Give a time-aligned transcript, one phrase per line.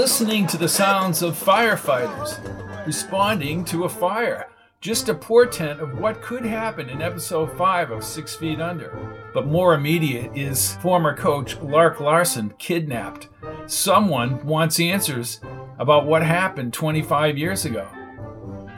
[0.00, 2.40] Listening to the sounds of firefighters
[2.86, 4.48] responding to a fire.
[4.80, 9.14] Just a portent of what could happen in episode 5 of Six Feet Under.
[9.34, 13.28] But more immediate is former coach Lark Larson kidnapped.
[13.66, 15.38] Someone wants answers
[15.78, 17.86] about what happened 25 years ago.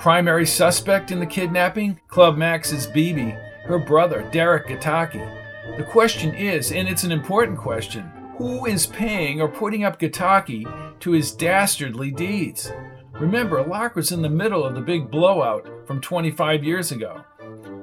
[0.01, 2.01] Primary suspect in the kidnapping?
[2.09, 5.77] Club Max's Bibi, her brother Derek Gataki.
[5.77, 10.67] The question is, and it's an important question, who is paying or putting up Gataki
[11.03, 12.73] to his dastardly deeds?
[13.13, 17.23] Remember, Locke was in the middle of the big blowout from 25 years ago.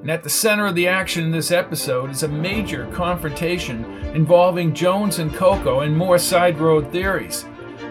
[0.00, 4.74] And at the center of the action in this episode is a major confrontation involving
[4.74, 7.44] Jones and Coco and more side road theories.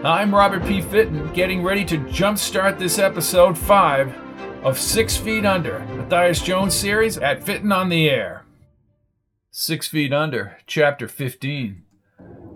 [0.04, 0.82] I'm Robert P.
[0.82, 4.16] Fitton, getting ready to jumpstart this episode 5
[4.64, 8.46] of Six Feet Under, Matthias Jones series at Fitton on the Air.
[9.52, 11.84] Six Feet Under, Chapter 15.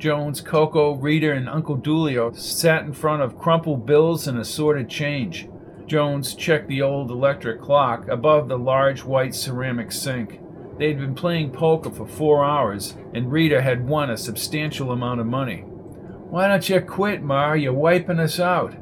[0.03, 5.47] Jones, Coco, Rita, and Uncle Dulio sat in front of crumpled bills and assorted change.
[5.85, 10.41] Jones checked the old electric clock above the large white ceramic sink.
[10.77, 15.25] They'd been playing poker for four hours, and Rita had won a substantial amount of
[15.25, 15.61] money.
[15.61, 17.53] Why don't you quit, Ma?
[17.53, 18.75] You're wiping us out.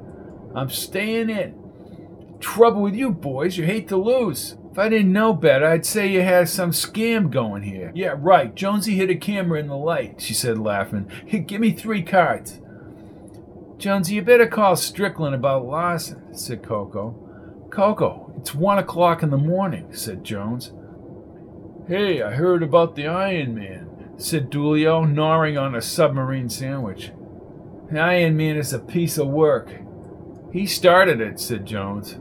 [0.55, 1.53] I'm staying in.
[2.39, 4.57] Trouble with you boys, you hate to lose.
[4.71, 7.91] If I didn't know better, I'd say you had some scam going here.
[7.93, 8.55] Yeah, right.
[8.55, 11.11] Jonesy hit a camera in the light, she said, laughing.
[11.45, 12.61] Give me three cards.
[13.77, 17.67] Jonesy, you better call Strickland about Larson, said Coco.
[17.69, 20.71] Coco, it's one o'clock in the morning, said Jones.
[21.87, 27.11] Hey, I heard about the Iron Man, said Dulio, gnawing on a submarine sandwich.
[27.91, 29.69] The Iron Man is a piece of work.
[30.53, 32.17] He started it, said Jones.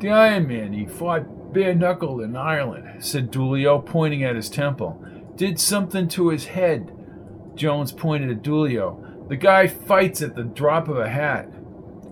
[0.00, 1.26] The Iron Man, he fought
[1.56, 5.02] bare knuckled in Ireland, said Dulio, pointing at his temple.
[5.36, 6.92] Did something to his head.
[7.54, 9.26] Jones pointed at Dulio.
[9.30, 11.50] The guy fights at the drop of a hat.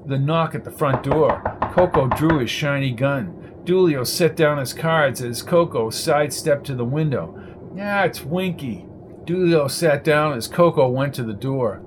[0.08, 1.42] The knock at the front door.
[1.74, 3.52] Coco drew his shiny gun.
[3.64, 7.38] Dulio set down his cards as Coco sidestepped to the window.
[7.76, 8.86] Yeah, it's Winky.
[9.26, 11.82] Dulio sat down as Coco went to the door.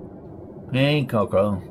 [0.72, 1.64] Hey, Coco,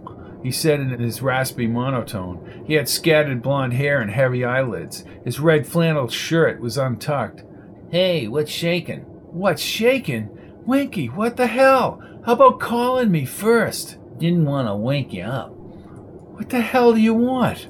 [0.46, 2.62] he said in his raspy monotone.
[2.68, 5.04] He had scattered blond hair and heavy eyelids.
[5.24, 7.42] His red flannel shirt was untucked.
[7.90, 9.00] Hey, what's shaking?
[9.00, 10.28] What's shaking?
[10.64, 12.00] Winky, what the hell?
[12.24, 13.98] How about calling me first?
[14.18, 15.50] Didn't want to wake you up.
[15.50, 17.66] What the hell do you want?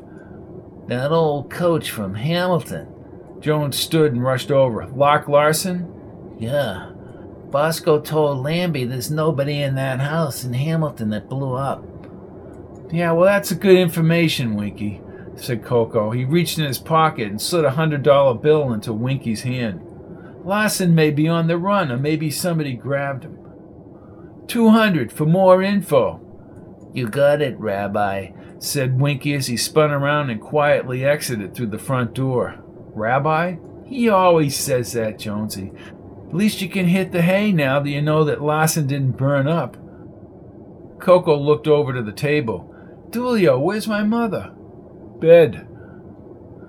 [0.86, 2.88] That old coach from Hamilton.
[3.40, 4.86] Jones stood and rushed over.
[4.88, 6.36] Lark Larson?
[6.38, 6.90] Yeah.
[7.50, 11.82] Bosco told Lambie there's nobody in that house in Hamilton that blew up.
[12.90, 15.00] Yeah, well, that's good information, Winky,
[15.36, 16.10] said Coco.
[16.10, 19.82] He reached in his pocket and slid a hundred dollar bill into Winky's hand.
[20.44, 23.38] Larson may be on the run, or maybe somebody grabbed him.
[24.46, 26.20] Two hundred for more info.
[26.94, 31.78] You got it, Rabbi, said Winky as he spun around and quietly exited through the
[31.78, 32.62] front door.
[32.94, 33.56] Rabbi?
[33.84, 35.72] He always says that, Jonesy.
[36.28, 39.46] At least you can hit the hay now that you know that Larson didn't burn
[39.46, 39.76] up.
[40.98, 42.72] Coco looked over to the table.
[43.10, 44.52] Dulio, where's my mother?
[45.18, 45.66] Bed.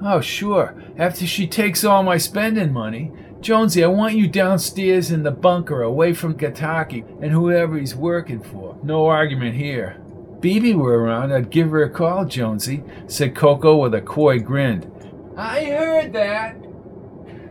[0.01, 0.75] Oh, sure.
[0.98, 3.12] After she takes all my spending money.
[3.39, 8.42] Jonesy, I want you downstairs in the bunker away from Gataki and whoever he's working
[8.42, 8.78] for.
[8.84, 10.01] No argument here.
[10.39, 14.92] Bibi were around, I'd give her a call, Jonesy, said Coco with a coy grin.
[15.36, 16.56] I heard that,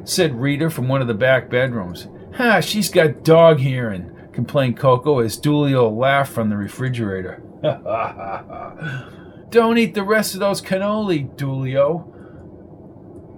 [0.04, 2.08] said Rita from one of the back bedrooms.
[2.36, 7.42] Ha, she's got dog hearing, complained Coco as Dulio laughed from the refrigerator.
[9.50, 12.12] Don't eat the rest of those cannoli, Dulio.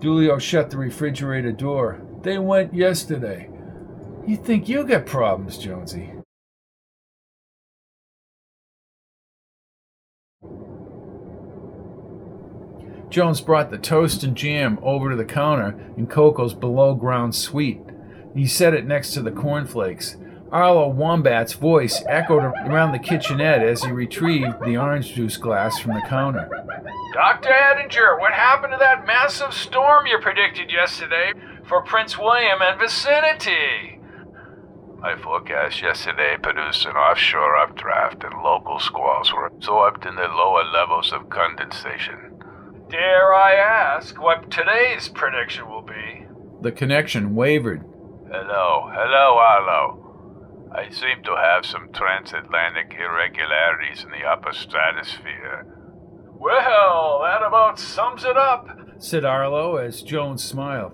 [0.00, 2.00] Dulio shut the refrigerator door.
[2.22, 3.48] They went yesterday.
[4.26, 6.12] You think you got problems, Jonesy?
[13.10, 17.80] Jones brought the toast and jam over to the counter in Coco's below ground suite.
[18.34, 20.16] He set it next to the cornflakes.
[20.50, 25.94] Arlo Wombat's voice echoed around the kitchenette as he retrieved the orange juice glass from
[25.94, 26.48] the counter.
[27.12, 27.50] Dr.
[27.50, 31.32] Edinger, what happened to that massive storm you predicted yesterday
[31.66, 34.00] for Prince William and vicinity?
[35.00, 40.64] My forecast yesterday produced an offshore updraft and local squalls were absorbed in the lower
[40.64, 42.40] levels of condensation.
[42.88, 46.26] Dare I ask what today's prediction will be?
[46.62, 47.84] The connection wavered.
[48.30, 50.07] Hello, hello, Arlo.
[50.74, 55.66] I seem to have some transatlantic irregularities in the upper stratosphere.
[56.38, 58.68] Well, that about sums it up,
[58.98, 60.92] said Arlo as Jones smiled.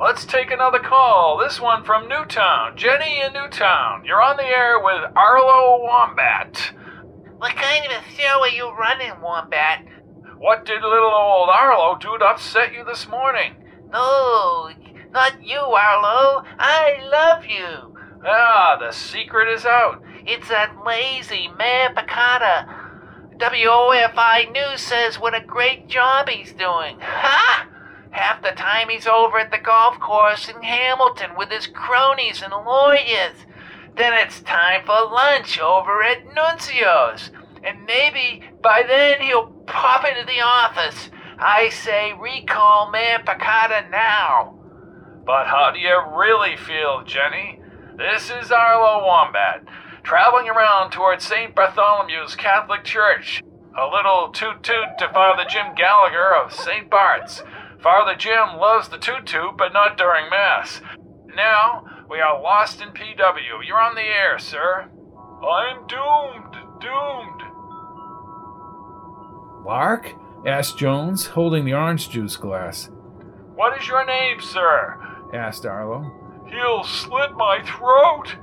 [0.00, 1.38] Let's take another call.
[1.38, 2.76] This one from Newtown.
[2.76, 4.04] Jenny in Newtown.
[4.04, 6.72] You're on the air with Arlo Wombat.
[7.38, 9.86] What kind of a show are you running, Wombat?
[10.38, 13.54] What did little old Arlo do to upset you this morning?
[13.92, 14.70] No,
[15.12, 16.42] not you, Arlo.
[16.58, 17.91] I love you.
[18.24, 20.02] Ah, the secret is out.
[20.24, 22.66] It's that lazy Mayor Picata.
[23.36, 26.98] WOFI News says what a great job he's doing.
[27.00, 27.68] Ha!
[28.10, 32.52] Half the time he's over at the golf course in Hamilton with his cronies and
[32.52, 33.46] lawyers.
[33.96, 37.30] Then it's time for lunch over at Nuncio's
[37.64, 41.10] and maybe by then he'll pop into the office.
[41.38, 44.58] I say recall Mayor Picata now.
[45.24, 47.61] But how do you really feel, Jenny?
[47.96, 49.64] This is Arlo Wombat,
[50.02, 51.54] traveling around towards St.
[51.54, 53.42] Bartholomew's Catholic Church.
[53.78, 56.88] A little toot toot to Father Jim Gallagher of St.
[56.88, 57.42] Bart's.
[57.82, 60.80] Father Jim loves the toot toot, but not during Mass.
[61.36, 63.66] Now, we are lost in PW.
[63.66, 64.88] You're on the air, sir.
[65.46, 67.42] I'm doomed, doomed.
[69.66, 70.14] Lark?
[70.46, 72.88] asked Jones, holding the orange juice glass.
[73.54, 74.98] What is your name, sir?
[75.34, 76.21] asked Arlo.
[76.52, 78.36] He'll slit my throat.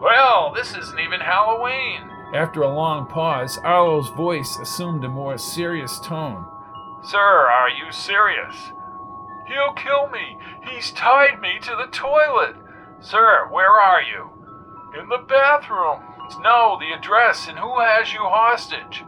[0.00, 2.10] Well, this isn't even Halloween.
[2.34, 6.46] After a long pause, Arlo's voice assumed a more serious tone.
[7.02, 8.72] Sir, are you serious?
[9.46, 10.38] He'll kill me.
[10.62, 12.56] He's tied me to the toilet.
[13.00, 14.30] Sir, where are you?
[14.98, 16.00] In the bathroom.
[16.40, 19.04] No, the address and who has you hostage?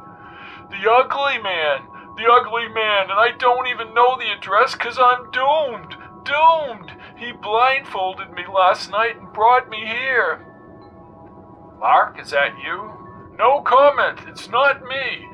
[0.71, 1.89] The ugly man!
[2.17, 5.97] The ugly man, and I don't even know the address because I'm doomed!
[6.25, 6.93] Doomed!
[7.17, 10.45] He blindfolded me last night and brought me here.
[11.79, 12.93] Mark, is that you?
[13.39, 14.21] No comment.
[14.29, 15.29] It's not me.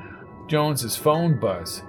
[0.47, 1.83] Jones's phone buzzed.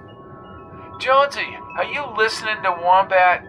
[0.99, 3.45] Jonesy, are you listening to Wombat?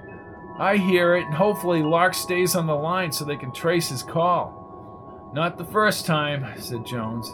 [0.59, 4.03] I hear it, and hopefully Lark stays on the line so they can trace his
[4.03, 5.31] call.
[5.33, 7.31] Not the first time, said Jones.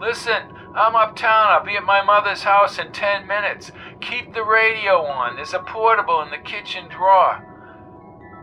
[0.00, 1.48] Listen, I'm uptown.
[1.48, 3.72] I'll be at my mother's house in ten minutes.
[4.00, 5.36] Keep the radio on.
[5.36, 7.50] There's a portable in the kitchen drawer.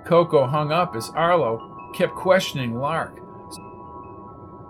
[0.05, 3.19] Coco hung up as Arlo kept questioning Lark.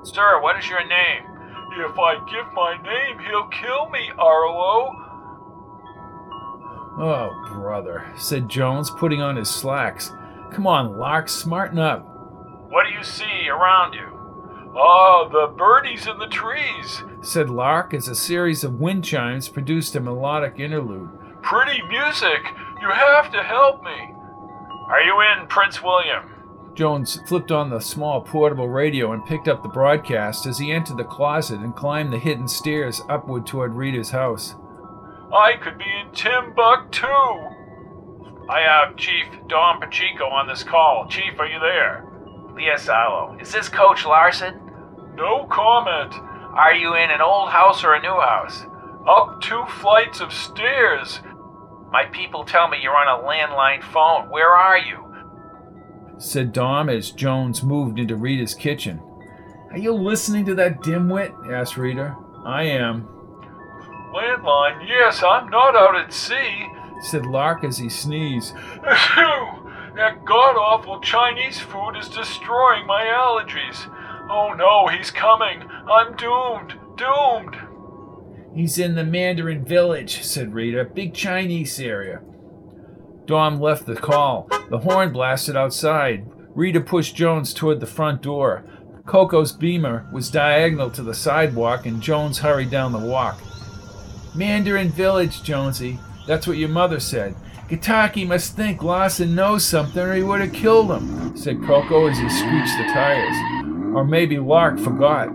[0.04, 1.24] Sir, what is your name?
[1.78, 4.92] If I give my name, he'll kill me, Arlo.
[7.00, 10.12] Oh, brother, said Jones, putting on his slacks.
[10.52, 12.06] Come on, Lark, smarten up.
[12.70, 14.08] What do you see around you?
[14.76, 19.96] Ah, the birdies in the trees, said Lark as a series of wind chimes produced
[19.96, 21.10] a melodic interlude.
[21.42, 22.42] Pretty music!
[22.82, 24.11] You have to help me!
[24.92, 26.34] Are you in, Prince William?
[26.74, 30.98] Jones flipped on the small portable radio and picked up the broadcast as he entered
[30.98, 34.56] the closet and climbed the hidden stairs upward toward Rita's house.
[35.34, 37.08] I could be in Timbuktu.
[38.50, 41.08] I have Chief Don Pacheco on this call.
[41.08, 42.06] Chief, are you there?
[42.60, 43.38] Yes, Arlo.
[43.40, 44.60] Is this Coach Larson?
[45.16, 46.14] No comment.
[46.54, 48.66] Are you in an old house or a new house?
[49.08, 51.22] Up two flights of stairs.
[51.92, 54.30] My people tell me you're on a landline phone.
[54.30, 54.98] Where are you?
[56.18, 59.02] said Dom as Jones moved into Rita's kitchen.
[59.72, 61.52] Are you listening to that dimwit?
[61.52, 62.16] asked Rita.
[62.46, 63.08] I am.
[64.14, 64.88] Landline?
[64.88, 66.68] Yes, I'm not out at sea,
[67.02, 68.54] said Lark as he sneezed.
[68.84, 73.90] that god awful Chinese food is destroying my allergies.
[74.30, 75.64] Oh no, he's coming.
[75.90, 76.74] I'm doomed.
[76.96, 77.56] Doomed.
[78.54, 80.86] He's in the Mandarin village, said Rita.
[80.86, 82.22] Big Chinese area.
[83.26, 84.50] Dom left the call.
[84.70, 86.26] The horn blasted outside.
[86.54, 88.66] Rita pushed Jones toward the front door.
[89.06, 93.42] Coco's beamer was diagonal to the sidewalk, and Jones hurried down the walk.
[94.36, 95.98] Mandarin Village, Jonesy.
[96.28, 97.36] That's what your mother said.
[97.70, 102.18] Gitaki must think Lawson knows something or he would have killed him, said Coco as
[102.18, 103.36] he screeched the tires.
[103.96, 105.30] Or maybe Lark forgot.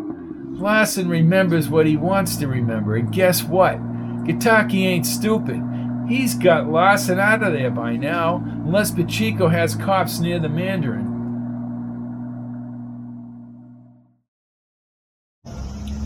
[0.57, 3.77] Lawson remembers what he wants to remember, and guess what?
[4.25, 5.63] Gitaki ain't stupid.
[6.09, 11.13] He's got Lawson out of there by now, unless Pacheco has cops near the Mandarin.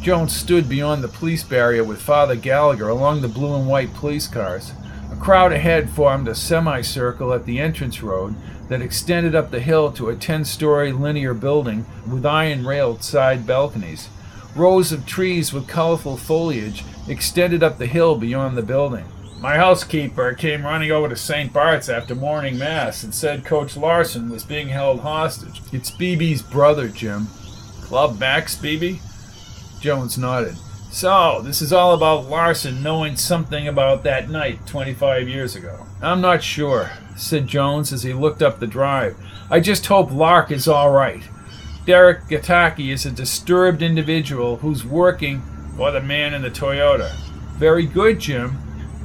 [0.03, 4.27] Jones stood beyond the police barrier with Father Gallagher along the blue and white police
[4.27, 4.73] cars.
[5.13, 8.35] A crowd ahead formed a semicircle at the entrance road
[8.69, 13.47] that extended up the hill to a 10 story linear building with iron railed side
[13.47, 14.09] balconies.
[14.57, 19.05] Rows of trees with colorful foliage extended up the hill beyond the building.
[19.39, 21.53] My housekeeper came running over to St.
[21.53, 25.63] Bart's after morning mass and said Coach Larson was being held hostage.
[25.73, 27.29] It's BB's brother, Jim.
[27.81, 29.01] Club Max, BB?
[29.81, 30.57] Jones nodded.
[30.91, 35.87] So, this is all about Larson knowing something about that night 25 years ago.
[36.03, 39.17] I'm not sure, said Jones as he looked up the drive.
[39.49, 41.23] I just hope Lark is all right.
[41.91, 45.43] Derek Gitaki is a disturbed individual who's working
[45.77, 47.13] for the man in the Toyota.
[47.57, 48.57] Very good, Jim.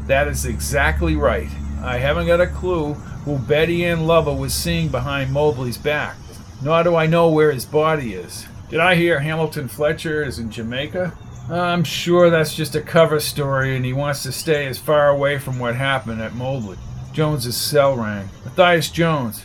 [0.05, 1.49] That is exactly right.
[1.81, 6.15] I haven't got a clue who Betty Ann Lovell was seeing behind Mobley's back,
[6.61, 8.45] nor do I know where his body is.
[8.69, 11.11] Did I hear Hamilton Fletcher is in Jamaica?
[11.49, 15.39] I'm sure that's just a cover story and he wants to stay as far away
[15.39, 16.77] from what happened at Mobley.
[17.13, 18.29] Jones's cell rang.
[18.43, 19.43] Matthias Jones.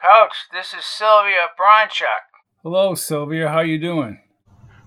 [0.00, 2.27] Coach, this is Sylvia Bronchuk.
[2.64, 3.50] Hello, Sylvia.
[3.50, 4.18] How you doing?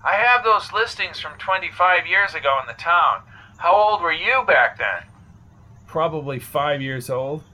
[0.04, 3.22] I have those listings from 25 years ago in the town.
[3.56, 5.08] How old were you back then?
[5.86, 7.44] Probably five years old.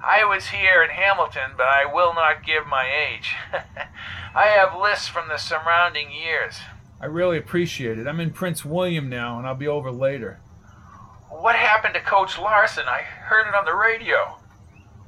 [0.00, 3.34] I was here in Hamilton, but I will not give my age.
[4.34, 6.54] I have lists from the surrounding years.
[7.00, 8.06] I really appreciate it.
[8.06, 10.38] I'm in Prince William now, and I'll be over later.
[11.30, 12.84] What happened to Coach Larson?
[12.86, 14.36] I heard it on the radio.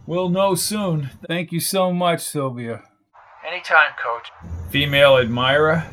[0.07, 1.11] We'll know soon.
[1.29, 2.83] Thank you so much, Sylvia.
[3.47, 4.56] Anytime, Coach.
[4.71, 5.87] Female admirer?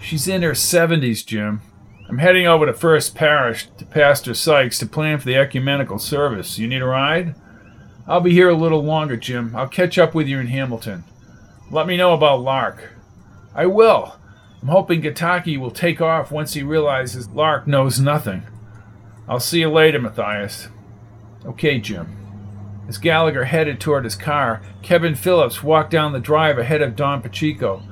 [0.00, 1.62] She's in her 70s, Jim.
[2.08, 6.58] I'm heading over to First Parish to Pastor Sykes to plan for the ecumenical service.
[6.58, 7.34] You need a ride?
[8.06, 9.54] I'll be here a little longer, Jim.
[9.56, 11.04] I'll catch up with you in Hamilton.
[11.70, 12.90] Let me know about Lark.
[13.54, 14.16] I will.
[14.62, 18.42] I'm hoping Gitaki will take off once he realizes Lark knows nothing.
[19.28, 20.68] I'll see you later, Matthias.
[21.44, 22.16] Okay, Jim.
[22.88, 27.22] As Gallagher headed toward his car, Kevin Phillips walked down the drive ahead of Don
[27.22, 27.82] Pacheco.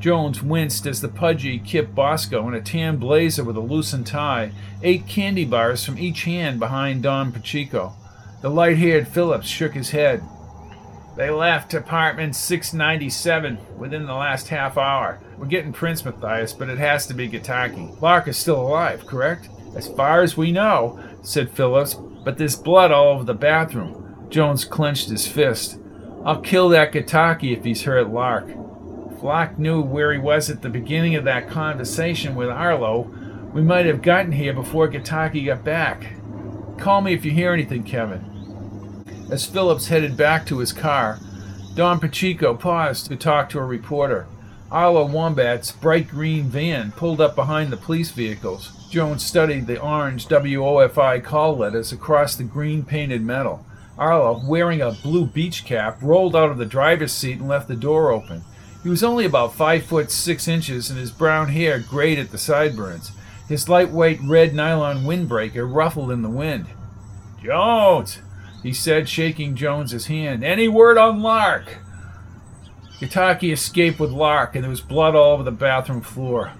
[0.00, 4.50] Jones winced as the pudgy Kip Bosco, in a tan blazer with a loosened tie,
[4.82, 7.92] ate candy bars from each hand behind Don Pacheco.
[8.40, 10.22] The light haired Phillips shook his head.
[11.18, 15.20] They left apartment 697 within the last half hour.
[15.36, 18.00] We're getting Prince Matthias, but it has to be Gitaki.
[18.00, 19.50] Lark is still alive, correct?
[19.76, 24.26] As far as we know, said Phillips, but there's blood all over the bathroom.
[24.30, 25.78] Jones clenched his fist.
[26.24, 28.48] I'll kill that Gitaki if he's hurt Lark.
[29.20, 33.02] Flock knew where he was at the beginning of that conversation with Arlo.
[33.52, 36.14] We might have gotten here before Gitaki got back.
[36.78, 38.24] Call me if you hear anything, Kevin.
[39.30, 41.18] As Phillips headed back to his car,
[41.74, 44.26] Don Pacheco paused to talk to a reporter.
[44.70, 48.72] Arlo Wombat's bright green van pulled up behind the police vehicles.
[48.88, 53.66] Jones studied the orange WOFI call letters across the green painted metal.
[53.98, 57.76] Arlo, wearing a blue beach cap, rolled out of the driver's seat and left the
[57.76, 58.42] door open.
[58.82, 62.38] He was only about five foot six inches, and his brown hair grayed at the
[62.38, 63.12] sideburns.
[63.48, 66.66] His lightweight red nylon windbreaker ruffled in the wind.
[67.42, 68.20] Jones,
[68.62, 70.44] he said, shaking Jones's hand.
[70.44, 71.78] Any word on Lark?
[73.00, 76.52] Yutaki escaped with Lark, and there was blood all over the bathroom floor.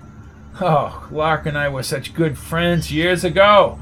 [0.60, 3.78] Oh, Lark and I were such good friends years ago.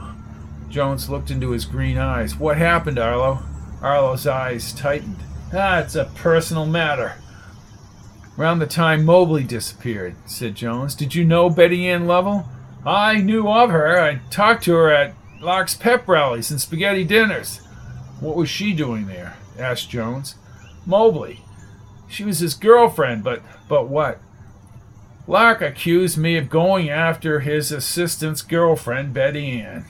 [0.68, 2.37] Jones looked into his green eyes.
[2.37, 3.42] What happened, Arlo?
[3.80, 5.18] Arlo's eyes tightened.
[5.52, 7.14] Ah, a personal matter.
[8.38, 10.95] Around the time Mobley disappeared, said Jones.
[10.95, 12.49] Did you know Betty Ann Lovell?
[12.87, 14.00] I knew of her.
[14.00, 17.59] I talked to her at Lark's pep rallies and spaghetti dinners.
[18.21, 19.37] What was she doing there?
[19.59, 20.37] asked Jones.
[20.87, 21.40] Mobley.
[22.09, 24.21] She was his girlfriend, but but what?
[25.26, 29.85] Lark accused me of going after his assistant's girlfriend, Betty Ann.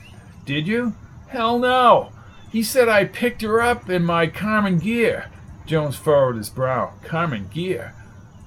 [0.47, 0.95] Did you?
[1.29, 2.13] Hell no.
[2.51, 5.29] He said I picked her up in my Karmann Ghia.
[5.67, 6.95] Jones furrowed his brow.
[7.05, 7.93] Karmann Ghia.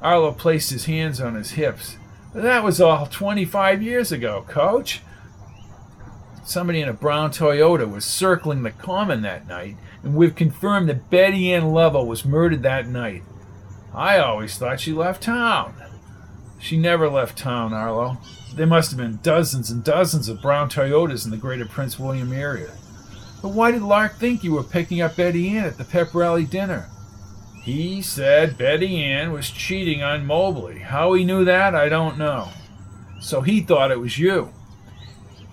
[0.02, 1.98] Arlo placed his hands on his hips.
[2.34, 5.02] That was all 25 years ago, coach.
[6.44, 11.10] Somebody in a brown Toyota was circling the common that night, and we've confirmed that
[11.10, 13.24] Betty Ann Lovell was murdered that night.
[13.94, 15.76] I always thought she left town.
[16.60, 18.18] She never left town, Arlo.
[18.56, 22.34] There must have been dozens and dozens of brown Toyotas in the greater Prince William
[22.34, 22.72] area.
[23.42, 26.46] But why did Lark think you were picking up Betty Ann at the pep rally
[26.46, 26.90] dinner?
[27.62, 30.80] He said Betty Ann was cheating on Mobley.
[30.80, 32.50] How he knew that, I don't know.
[33.20, 34.52] So he thought it was you.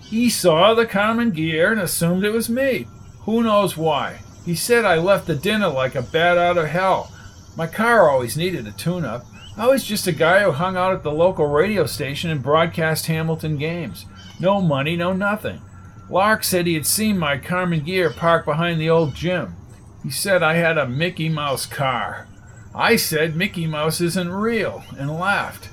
[0.01, 2.87] He saw the Karmann Ghia and assumed it was me.
[3.21, 4.21] Who knows why?
[4.45, 7.11] He said I left the dinner like a bat out of hell
[7.59, 9.25] my car always needed a tune up.
[9.57, 13.07] I was just a guy who hung out at the local radio station and broadcast
[13.07, 14.05] Hamilton games.
[14.39, 15.61] No money, no nothing.
[16.09, 19.57] Lark said he had seen my Karmann Ghia parked behind the old gym.
[20.03, 22.27] He said I had a Mickey Mouse car.
[22.73, 25.69] I said Mickey Mouse isn't real and laughed.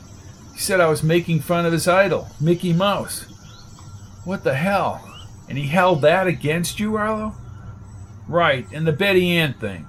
[0.53, 3.27] He said I was making fun of his idol, Mickey Mouse.
[4.25, 5.03] What the hell?
[5.49, 7.35] And he held that against you, Arlo?
[8.27, 9.87] Right, and the Betty Ann thing.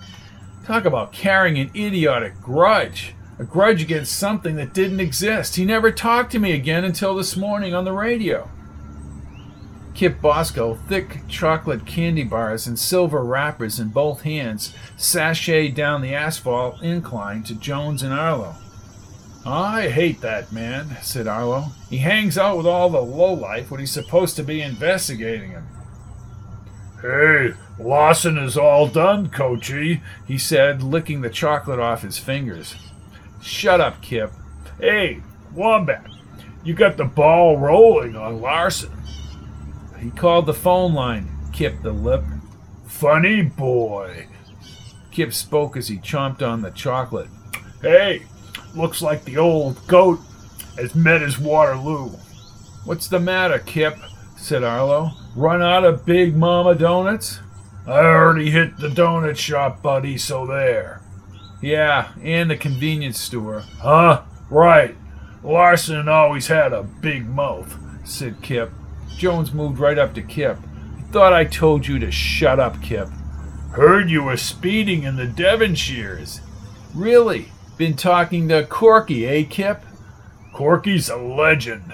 [0.66, 3.16] Talk about carrying an idiotic grudge.
[3.40, 5.56] A grudge against something that didn't exist.
[5.56, 8.50] He never talked to me again until this morning on the radio.
[9.98, 16.14] Kip Bosco, thick chocolate candy bars and silver wrappers in both hands, sashayed down the
[16.14, 18.54] asphalt incline to Jones and Arlo.
[19.44, 21.70] I hate that man, said Arlo.
[21.90, 25.66] He hangs out with all the lowlife when he's supposed to be investigating him.
[27.02, 32.76] Hey, Lawson is all done, Coachy, he said, licking the chocolate off his fingers.
[33.42, 34.32] Shut up, Kip.
[34.80, 35.24] Hey,
[35.56, 36.06] Wombat,
[36.64, 38.92] you got the ball rolling on Larson.
[40.00, 42.24] He called the phone line, Kip the lip.
[42.86, 44.28] Funny boy.
[45.12, 47.30] Kip spoke as he chomped on the chocolate.
[47.82, 48.24] Hey,
[48.76, 50.20] looks like the old goat
[50.78, 52.10] has met his Waterloo.
[52.86, 53.98] What's the matter, Kip?
[54.38, 55.12] said Arlo.
[55.36, 57.40] Run out of Big Mama donuts?
[57.86, 61.02] I already hit the donut shop, buddy, so there.
[61.62, 63.62] Yeah, and the convenience store.
[63.80, 64.24] Huh?
[64.50, 64.96] Right.
[65.44, 68.72] Larson always had a big mouth, said Kip.
[69.16, 70.58] Jones moved right up to Kip.
[71.12, 73.10] Thought I told you to shut up, Kip.
[73.72, 76.42] Heard you were speeding in the Devonshires.
[76.94, 77.52] Really?
[77.78, 79.84] Been talking to Corky, eh, Kip?
[80.54, 81.94] Corky's a legend.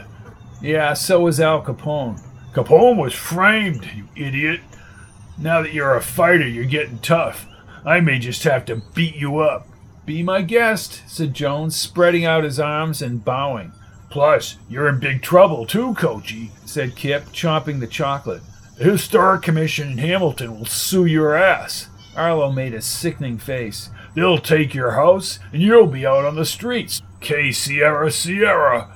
[0.62, 2.22] Yeah, so is Al Capone.
[2.54, 4.62] Capone was framed, you idiot.
[5.38, 7.48] Now that you're a fighter, you're getting tough.
[7.86, 9.68] I may just have to beat you up.
[10.06, 13.74] Be my guest, said Jones, spreading out his arms and bowing.
[14.14, 18.44] Plus, you're in big trouble too, Coachy, said Kip, chomping the chocolate.
[18.78, 21.90] The Historic Commission in Hamilton will sue your ass.
[22.16, 23.90] Arlo made a sickening face.
[24.14, 27.02] They'll take your house, and you'll be out on the streets.
[27.22, 28.96] K Sierra Sierra.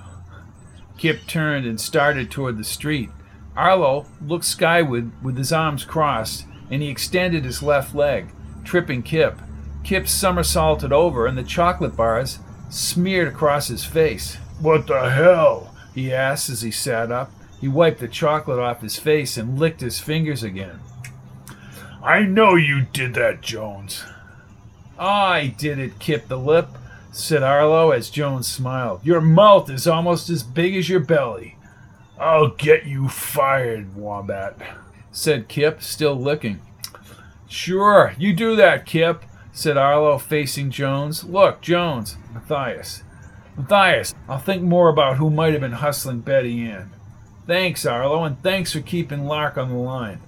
[1.00, 3.10] Kip turned and started toward the street.
[3.56, 8.28] Arlo looked skyward with his arms crossed, and he extended his left leg,
[8.64, 9.40] tripping Kip.
[9.84, 12.38] Kip somersaulted over, and the chocolate bars
[12.70, 14.38] smeared across his face.
[14.60, 15.74] What the hell?
[15.94, 17.32] he asked as he sat up.
[17.60, 20.80] He wiped the chocolate off his face and licked his fingers again.
[22.04, 24.04] I know you did that, Jones.
[25.00, 26.70] I did it, Kip the Lip,
[27.12, 29.04] said Arlo as Jones smiled.
[29.04, 31.58] Your mouth is almost as big as your belly.
[32.20, 34.58] I'll get you fired, Wombat,
[35.12, 36.62] said Kip, still licking.
[37.48, 41.24] Sure, you do that, Kip, said Arlo, facing Jones.
[41.24, 43.04] Look, Jones, Matthias.
[43.58, 46.92] Matthias, I'll think more about who might have been hustling Betty Ann.
[47.48, 50.20] Thanks, Arlo, and thanks for keeping Lark on the line.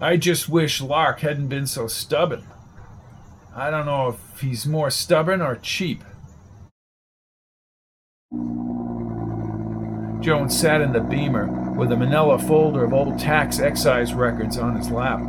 [0.00, 2.44] I just wish Lark hadn't been so stubborn.
[3.54, 6.02] I don't know if he's more stubborn or cheap.
[10.20, 14.76] Jones sat in the beamer with a manila folder of old tax excise records on
[14.76, 15.20] his lap.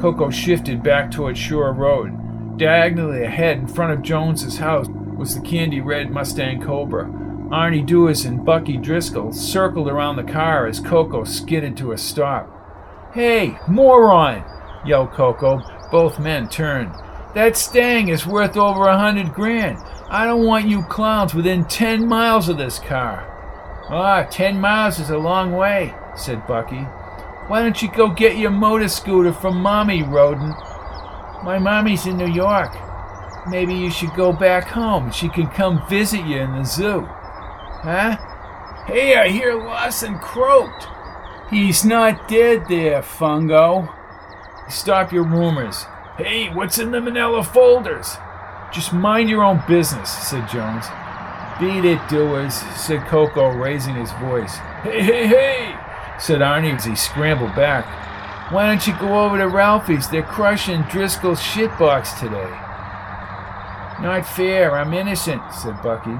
[0.00, 2.20] Coco shifted back toward Shore Road,
[2.60, 4.86] Diagonally ahead in front of Jones's house
[5.20, 7.04] was the candy red Mustang Cobra.
[7.04, 12.48] Arnie Duas and Bucky Driscoll circled around the car as Coco skidded to a stop.
[13.12, 14.42] Hey, moron!
[14.86, 15.60] yelled Coco.
[15.90, 16.94] Both men turned.
[17.34, 19.76] That Stang is worth over a hundred grand.
[20.08, 23.26] I don't want you clowns within ten miles of this car.
[23.90, 26.80] Ah, ten miles is a long way, said Bucky.
[27.48, 30.56] Why don't you go get your motor scooter from Mommy, Rodent?
[31.44, 32.74] My mommy's in New York.
[33.50, 35.10] Maybe you should go back home.
[35.10, 37.00] She can come visit you in the zoo.
[37.02, 38.16] Huh?
[38.86, 40.86] Hey, I hear Lawson croaked.
[41.50, 43.92] He's not dead there, Fungo.
[44.68, 45.84] Stop your rumors.
[46.16, 48.16] Hey, what's in the manila folders?
[48.72, 50.86] Just mind your own business, said Jones.
[51.58, 54.54] Beat it, doers, said Coco, raising his voice.
[54.84, 55.76] Hey, hey, hey,
[56.20, 58.52] said Arnie as he scrambled back.
[58.52, 60.08] Why don't you go over to Ralphie's?
[60.08, 62.69] They're crushing Driscoll's shitbox today.
[64.02, 66.16] Not fair, I'm innocent, said Bucky.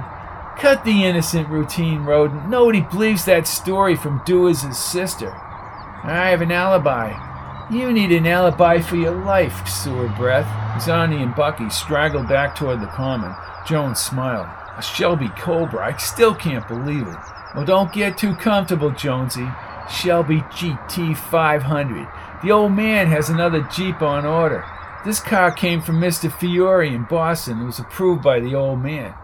[0.61, 2.49] Cut the innocent routine, Rodent.
[2.49, 5.33] Nobody believes that story from Duas' sister.
[6.03, 7.15] I have an alibi.
[7.71, 10.47] You need an alibi for your life, Sewer Breath.
[10.87, 13.35] Arnie and Bucky straggled back toward the common,
[13.67, 14.49] Jones smiled.
[14.77, 17.17] A Shelby Cobra, I still can't believe it.
[17.55, 19.49] Well, don't get too comfortable, Jonesy.
[19.91, 22.09] Shelby GT 500.
[22.43, 24.65] The old man has another Jeep on order.
[25.03, 26.31] This car came from Mr.
[26.31, 27.63] Fiore in Boston.
[27.63, 29.15] It was approved by the old man.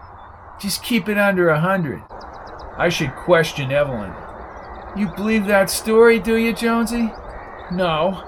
[0.59, 2.01] Just keep it under a hundred.
[2.77, 4.11] I should question Evelyn.
[4.95, 7.11] You believe that story, do you, Jonesy?
[7.71, 8.23] No,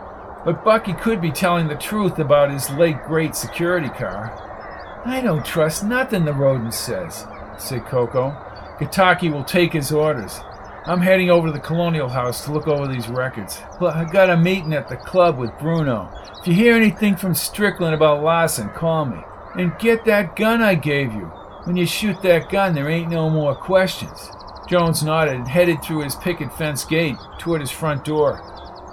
[0.45, 5.01] but Bucky could be telling the truth about his late great security car.
[5.03, 7.25] I don't trust nothing the rodent says,
[7.57, 8.29] said Coco.
[8.79, 10.39] Gataki will take his orders.
[10.85, 13.61] I'm heading over to the Colonial House to look over these records.
[13.79, 16.09] But I got a meeting at the club with Bruno.
[16.39, 19.19] If you hear anything from Strickland about Lawson, call me.
[19.55, 21.31] And get that gun I gave you.
[21.65, 24.29] When you shoot that gun, there ain't no more questions.
[24.69, 28.41] Jones nodded and headed through his picket fence gate toward his front door.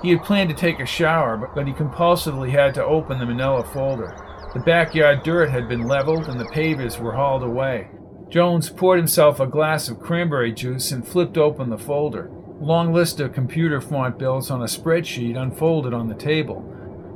[0.03, 3.63] He had planned to take a shower, but he compulsively had to open the manila
[3.63, 4.17] folder.
[4.55, 7.89] The backyard dirt had been leveled and the pavers were hauled away.
[8.29, 12.31] Jones poured himself a glass of cranberry juice and flipped open the folder.
[12.61, 16.65] Long list of computer font bills on a spreadsheet unfolded on the table.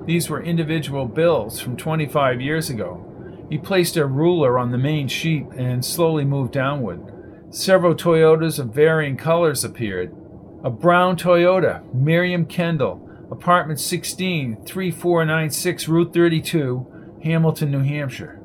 [0.07, 3.05] These were individual bills from 25 years ago.
[3.51, 7.03] He placed a ruler on the main sheet and slowly moved downward.
[7.51, 10.15] Several Toyotas of varying colors appeared,
[10.63, 18.41] a brown Toyota, Miriam Kendall, apartment 16, 3496 Route 32, Hamilton, New Hampshire.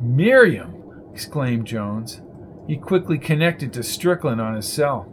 [0.00, 0.71] Miriam!
[1.12, 2.22] Exclaimed Jones.
[2.66, 5.06] He quickly connected to Strickland on his cell.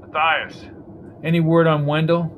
[0.00, 0.66] Matthias.
[1.24, 2.34] Any word on Wendell?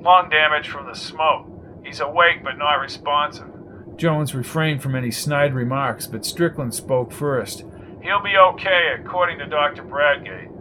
[0.00, 1.46] Lung damage from the smoke.
[1.84, 3.48] He's awake but not responsive.
[3.96, 7.64] Jones refrained from any snide remarks, but Strickland spoke first.
[8.02, 9.82] He'll be okay, according to Dr.
[9.82, 10.54] Bradgate.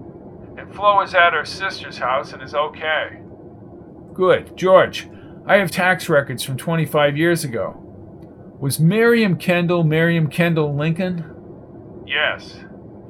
[0.57, 3.21] And Flo is at her sister's house and is okay.
[4.13, 4.57] Good.
[4.57, 5.07] George,
[5.45, 7.83] I have tax records from 25 years ago.
[8.59, 11.36] Was Miriam Kendall Miriam Kendall Lincoln?
[12.07, 12.55] Yes.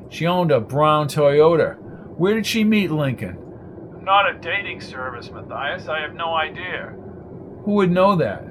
[0.10, 1.77] She owned a brown Toyota.
[2.17, 3.38] Where did she meet Lincoln?
[4.01, 5.88] Not a dating service, Matthias.
[5.88, 6.95] I have no idea.
[7.63, 8.43] Who would know that?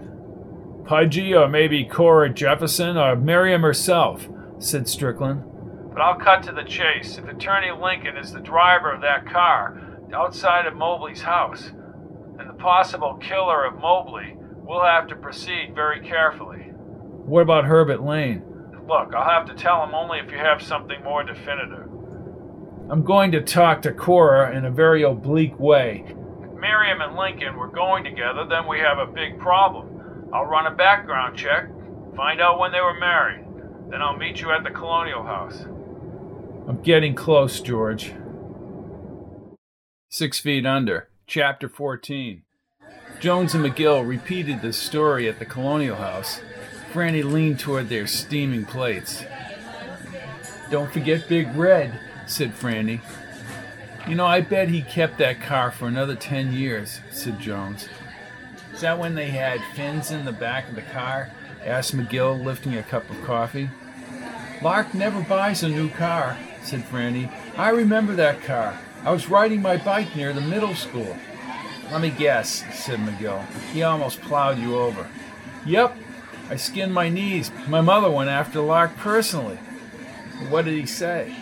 [0.84, 4.28] Pudgy or maybe Cora Jefferson or Miriam herself,
[4.58, 5.42] said Strickland.
[5.92, 7.18] But I'll cut to the chase.
[7.18, 11.72] If Attorney Lincoln is the driver of that car outside of Mobley's house,
[12.38, 16.70] and the possible killer of Mobley, we'll have to proceed very carefully.
[17.24, 18.44] What about Herbert Lane?
[18.88, 21.88] Look, I'll have to tell him only if you have something more definitive.
[22.88, 26.04] I'm going to talk to Cora in a very oblique way.
[26.06, 30.28] If Miriam and Lincoln were going together, then we have a big problem.
[30.32, 31.68] I'll run a background check,
[32.14, 33.44] find out when they were married.
[33.90, 35.64] Then I'll meet you at the Colonial House.
[36.68, 38.14] I'm getting close, George.
[40.08, 42.42] Six Feet Under, Chapter 14.
[43.20, 46.40] Jones and McGill repeated this story at the Colonial House.
[46.92, 49.24] Franny leaned toward their steaming plates.
[50.70, 53.00] Don't forget Big Red, said Franny.
[54.08, 57.88] You know, I bet he kept that car for another ten years, said Jones.
[58.72, 61.30] Is that when they had fins in the back of the car?
[61.64, 63.70] asked McGill, lifting a cup of coffee.
[64.62, 67.32] Lark never buys a new car, said Franny.
[67.56, 68.78] I remember that car.
[69.04, 71.16] I was riding my bike near the middle school.
[71.90, 73.44] Let me guess, said McGill.
[73.72, 75.08] He almost plowed you over.
[75.64, 75.96] Yep,
[76.48, 77.50] I skinned my knees.
[77.68, 79.58] My mother went after Lark personally.
[80.48, 81.34] What did he say?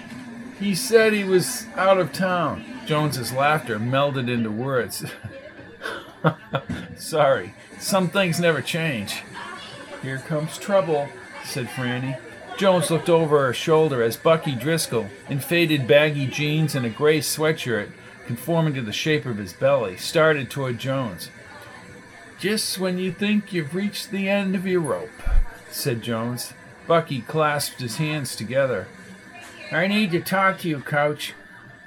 [0.59, 2.65] He said he was out of town.
[2.87, 5.05] Jones's laughter melded into words.
[6.97, 9.23] Sorry, some things never change.
[10.03, 11.09] Here comes trouble,
[11.45, 12.19] said Franny.
[12.57, 17.19] Jones looked over her shoulder as Bucky Driscoll, in faded baggy jeans and a gray
[17.19, 17.91] sweatshirt
[18.27, 21.31] conforming to the shape of his belly, started toward Jones.
[22.39, 25.23] Just when you think you've reached the end of your rope,
[25.71, 26.53] said Jones.
[26.87, 28.89] Bucky clasped his hands together.
[29.73, 31.33] I need to talk to you, Coach.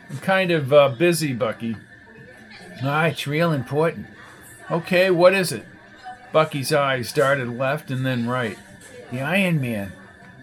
[0.10, 1.77] I'm kind of uh, busy, Bucky.
[2.81, 4.07] Ah, it's real important.
[4.71, 5.65] Okay, what is it?
[6.31, 8.57] Bucky's eyes darted left and then right.
[9.12, 9.93] The Iron Man.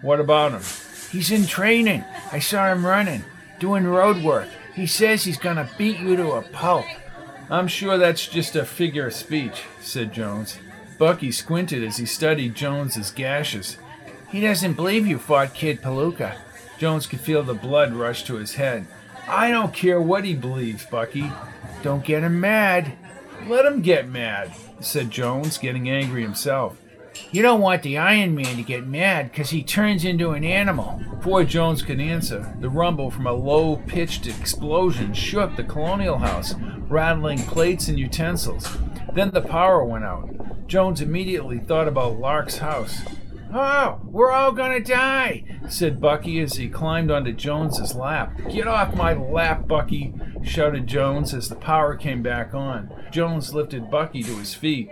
[0.01, 0.63] What about him?
[1.11, 2.05] He's in training.
[2.33, 3.25] I saw him running,
[3.59, 4.49] doing road work.
[4.75, 6.87] He says he's gonna beat you to a pulp.
[7.51, 10.59] I'm sure that's just a figure of speech, said Jones.
[10.99, 13.77] Bucky squinted as he studied Jones's gashes.
[14.31, 16.37] He doesn't believe you fought Kid Palooka.
[16.79, 18.87] Jones could feel the blood rush to his head.
[19.29, 21.31] I don't care what he believes, Bucky.
[21.83, 22.93] Don't get him mad.
[23.47, 26.79] Let him get mad, said Jones, getting angry himself.
[27.31, 31.01] You don't want the Iron Man to get mad because he turns into an animal.
[31.17, 36.55] Before Jones could answer, the rumble from a low pitched explosion shook the colonial house,
[36.89, 38.77] rattling plates and utensils.
[39.15, 40.67] Then the power went out.
[40.67, 43.03] Jones immediately thought about Lark's house.
[43.53, 48.37] Oh, we're all gonna die, said Bucky as he climbed onto Jones's lap.
[48.51, 52.93] Get off my lap, Bucky, shouted Jones as the power came back on.
[53.13, 54.91] Jones lifted Bucky to his feet.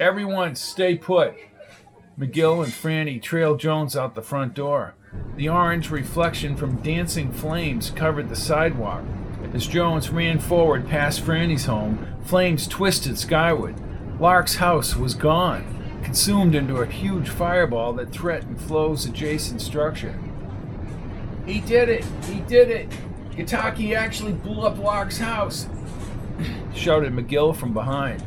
[0.00, 1.36] Everyone stay put.
[2.18, 4.96] McGill and Franny trailed Jones out the front door.
[5.36, 9.04] The orange reflection from dancing flames covered the sidewalk.
[9.52, 13.76] As Jones ran forward past Franny's home, flames twisted skyward.
[14.18, 20.18] Lark's house was gone, consumed into a huge fireball that threatened Flo's adjacent structure.
[21.46, 22.04] He did it!
[22.24, 22.90] He did it!
[23.30, 25.68] Gataki actually blew up Lark's house!
[26.74, 28.24] shouted McGill from behind.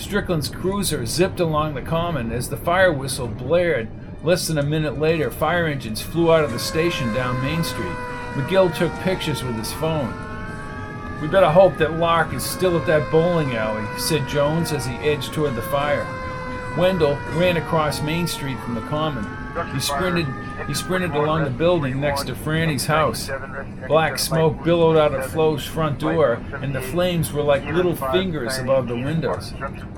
[0.00, 3.88] Strickland's cruiser zipped along the common as the fire whistle blared.
[4.24, 7.96] Less than a minute later, fire engines flew out of the station down Main Street.
[8.34, 10.12] McGill took pictures with his phone.
[11.20, 14.94] We better hope that Lark is still at that bowling alley, said Jones as he
[14.96, 16.06] edged toward the fire.
[16.78, 19.39] Wendell ran across Main Street from the common.
[19.72, 20.26] He sprinted
[20.66, 23.30] he sprinted along the building next to Franny's house.
[23.88, 28.58] Black smoke billowed out of Flo's front door, and the flames were like little fingers
[28.58, 29.52] above the windows.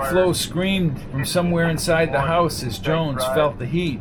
[0.09, 4.01] Flo screamed from somewhere inside the house as Jones felt the heat.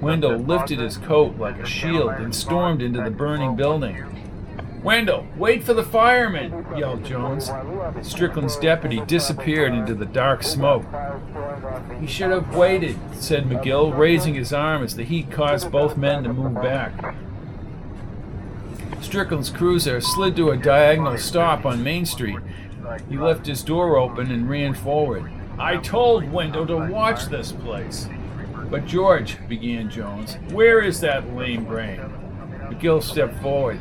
[0.00, 4.27] Wendell lifted his coat like a shield and stormed into the burning building.
[4.82, 6.64] Wendell, wait for the fireman!
[6.76, 7.50] yelled Jones.
[8.02, 10.84] Strickland's deputy disappeared into the dark smoke.
[12.00, 16.22] He should have waited, said McGill, raising his arm as the heat caused both men
[16.22, 17.14] to move back.
[19.00, 22.38] Strickland's cruiser slid to a diagonal stop on Main Street.
[23.08, 25.30] He left his door open and ran forward.
[25.58, 28.08] I told Wendell to watch this place.
[28.70, 32.00] But George, began Jones, where is that lame brain?
[32.68, 33.80] McGill stepped forward.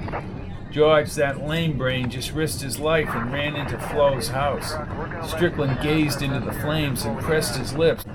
[0.72, 4.74] George, that lame brain, just risked his life and ran into Flo's house.
[5.30, 8.06] Strickland gazed into the flames and pressed his lips.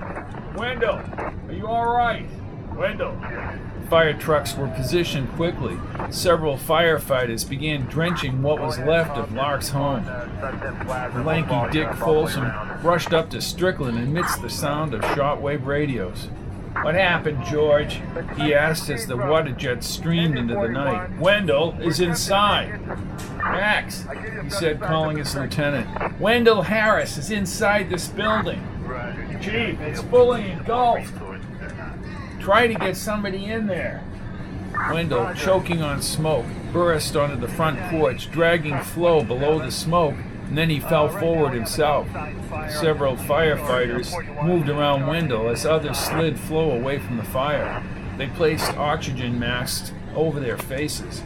[0.55, 2.27] Wendell, are you all right?
[2.75, 3.17] Wendell.
[3.89, 5.77] Fire trucks were positioned quickly.
[6.09, 10.05] Several firefighters began drenching what was left of Lark's home.
[11.25, 16.29] Lanky Dick Folsom rushed up to Strickland amidst the sound of shortwave radios.
[16.81, 18.01] What happened, George?
[18.35, 21.17] He asked as the water jet streamed into the night.
[21.19, 22.85] Wendell is inside.
[23.37, 24.05] Max,
[24.41, 26.19] he said, calling his lieutenant.
[26.19, 28.67] Wendell Harris is inside this building.
[29.41, 31.13] Chief, it's fully engulfed.
[32.39, 34.03] Try to get somebody in there.
[34.91, 40.15] Wendell, choking on smoke, burst onto the front porch, dragging Flo below the smoke
[40.47, 42.07] and then he fell forward himself.
[42.69, 44.13] Several firefighters
[44.45, 47.83] moved around Wendell as others slid Flo away from the fire.
[48.17, 51.23] They placed oxygen masks over their faces.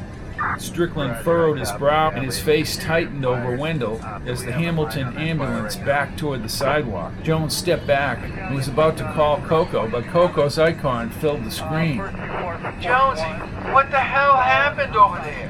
[0.59, 6.19] Strickland furrowed his brow and his face tightened over Wendell as the Hamilton ambulance backed
[6.19, 7.11] toward the sidewalk.
[7.23, 11.97] Jones stepped back and was about to call Coco, but Coco's icon filled the screen.
[12.79, 13.23] Jonesy,
[13.73, 15.46] what the hell happened over there?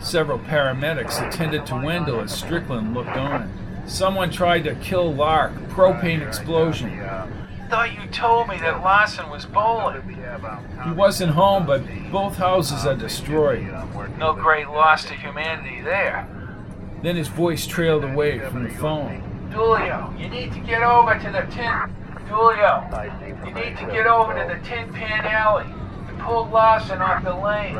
[0.00, 3.52] Several paramedics attended to Wendell as Strickland looked on.
[3.86, 5.54] Someone tried to kill Lark.
[5.68, 6.98] Propane explosion.
[7.68, 10.02] Thought you told me that Lawson was bowling.
[10.84, 13.66] He wasn't home, but both houses are destroyed.
[14.18, 16.26] No great loss to humanity there.
[17.02, 19.22] Then his voice trailed away from the phone.
[19.52, 21.94] Dulio, you need to get over to the tin.
[22.28, 25.66] Dulio, you need to get over to the Tin Pan Alley
[26.08, 27.74] and pull Lawson off the lane.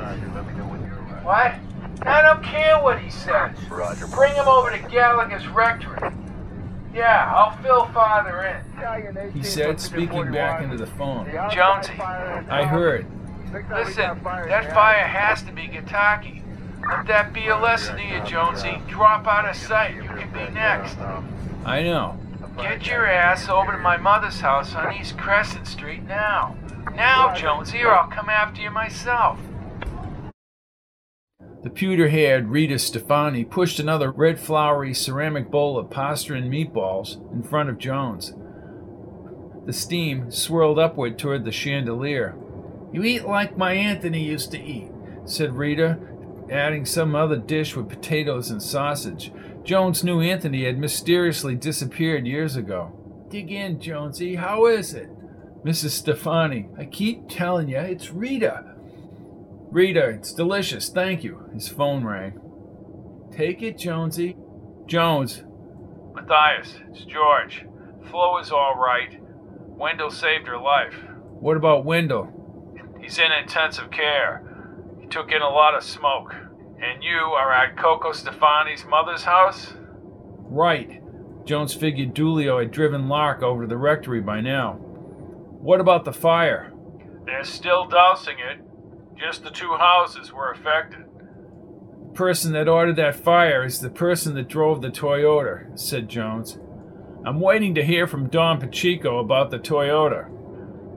[1.24, 1.54] What?
[2.02, 3.56] I don't care what he says.
[3.68, 4.06] Roger.
[4.06, 6.11] Bring him over to Gallagher's rectory.
[6.94, 9.32] Yeah, I'll fill father in.
[9.32, 11.30] He said, speaking back into the phone.
[11.50, 13.06] Jonesy, I heard.
[13.70, 16.42] listen, that fire has to be Gataki.
[16.88, 18.80] Let that be a lesson to you, Jonesy.
[18.88, 19.94] Drop out of sight.
[19.96, 20.96] You can be next.
[21.64, 22.18] I know.
[22.56, 26.56] Get your ass over to my mother's house on East Crescent Street now.
[26.94, 29.38] Now, Jonesy, or I'll come after you myself.
[31.62, 37.20] The pewter haired Rita Stefani pushed another red flowery ceramic bowl of pasta and meatballs
[37.32, 38.32] in front of Jones.
[39.66, 42.36] The steam swirled upward toward the chandelier.
[42.92, 44.90] You eat like my Anthony used to eat,
[45.24, 45.98] said Rita,
[46.48, 49.32] adding some other dish with potatoes and sausage.
[49.64, 52.92] Jones knew Anthony had mysteriously disappeared years ago.
[53.28, 54.36] Dig in, Jonesy.
[54.36, 55.10] How is it?
[55.64, 55.90] Mrs.
[55.90, 58.67] Stefani, I keep telling you, it's Rita.
[59.70, 61.50] Rita, it's delicious, thank you.
[61.52, 62.40] His phone rang.
[63.33, 64.37] Take it, Jonesy.
[64.87, 65.44] Jones.
[66.14, 67.66] Matthias, it's George.
[68.11, 69.20] Flo is all right.
[69.22, 70.94] Wendell saved her life.
[71.40, 72.33] What about Wendell?
[73.00, 74.42] He's in intensive care.
[75.00, 76.35] He took in a lot of smoke.
[76.81, 79.74] And you are at Coco Stefani's mother's house?
[80.50, 81.02] Right.
[81.44, 84.74] Jones figured Dulio had driven Lark over to the rectory by now.
[84.74, 86.72] What about the fire?
[87.24, 88.61] They're still dousing it.
[89.18, 91.04] Just the two houses were affected.
[92.09, 96.59] The person that ordered that fire is the person that drove the Toyota, said Jones.
[97.24, 100.31] I'm waiting to hear from Don Pacheco about the Toyota.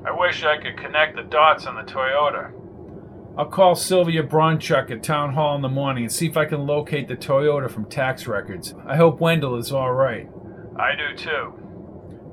[0.06, 2.52] I wish I could connect the dots on the Toyota.
[3.38, 6.68] I'll call Sylvia Bronchuk at Town Hall in the morning and see if I can
[6.68, 8.76] locate the Toyota from tax records.
[8.86, 10.30] I hope Wendell is all right.
[10.78, 11.54] I do too.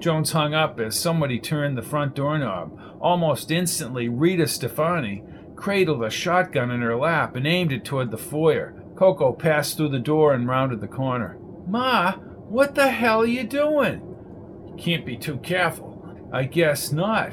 [0.00, 2.78] Jones hung up as somebody turned the front doorknob.
[3.00, 5.24] Almost instantly, Rita Stefani
[5.58, 8.74] cradled a shotgun in her lap and aimed it toward the foyer.
[8.96, 11.36] Coco passed through the door and rounded the corner.
[11.66, 12.12] Ma,
[12.48, 14.76] what the hell are you doing?
[14.78, 16.16] Can't be too careful.
[16.32, 17.32] I guess not.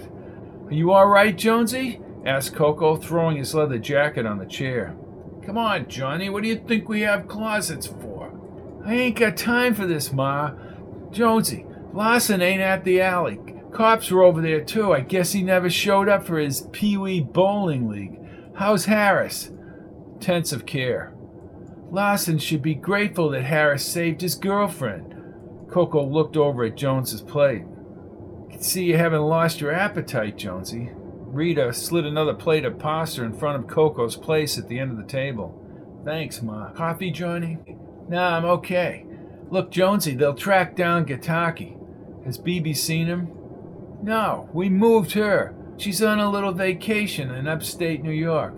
[0.66, 2.02] Are you all right, Jonesy?
[2.26, 4.96] asked Coco, throwing his leather jacket on the chair.
[5.46, 8.34] Come on, Johnny, what do you think we have closets for?
[8.84, 10.54] I ain't got time for this, Ma.
[11.12, 13.40] Jonesy, Lawson ain't at the alley.
[13.76, 14.94] Cops were over there too.
[14.94, 18.18] I guess he never showed up for his Pee Wee Bowling League.
[18.56, 19.52] How's Harris?
[20.22, 21.14] Tense of care.
[21.92, 25.14] Lawson should be grateful that Harris saved his girlfriend.
[25.70, 27.64] Coco looked over at Jones's plate.
[28.50, 30.92] Can see you haven't lost your appetite, Jonesy.
[30.96, 34.98] Rita slid another plate of pasta in front of Coco's place at the end of
[34.98, 36.02] the table.
[36.06, 36.72] Thanks, Ma.
[36.72, 37.58] Coffee, Johnny?
[38.08, 39.06] Nah, I'm okay.
[39.50, 41.76] Look, Jonesy, they'll track down Gataki.
[42.24, 43.30] Has Bibi seen him?
[44.06, 45.56] No, we moved her.
[45.78, 48.54] She's on a little vacation in upstate New York.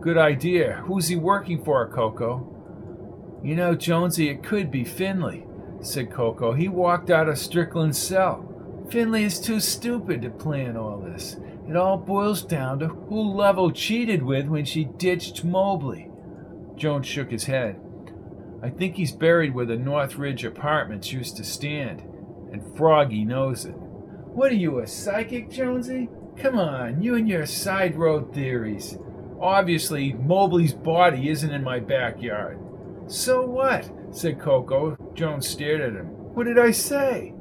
[0.00, 0.82] Good idea.
[0.86, 3.38] Who's he working for, Coco?
[3.44, 5.46] You know, Jonesy, it could be Finley,
[5.82, 6.54] said Coco.
[6.54, 8.86] He walked out of Strickland's cell.
[8.88, 11.36] Finley is too stupid to plan all this.
[11.68, 16.10] It all boils down to who Lovell cheated with when she ditched Mobley.
[16.76, 17.78] Jones shook his head.
[18.62, 22.00] I think he's buried where the Northridge apartments used to stand,
[22.50, 23.76] and Froggy knows it.
[24.38, 26.08] What are you, a psychic, Jonesy?
[26.36, 28.96] Come on, you and your side road theories.
[29.40, 32.56] Obviously, Mobley's body isn't in my backyard.
[33.08, 33.90] So what?
[34.12, 34.96] said Coco.
[35.14, 36.06] Jones stared at him.
[36.36, 37.34] What did I say?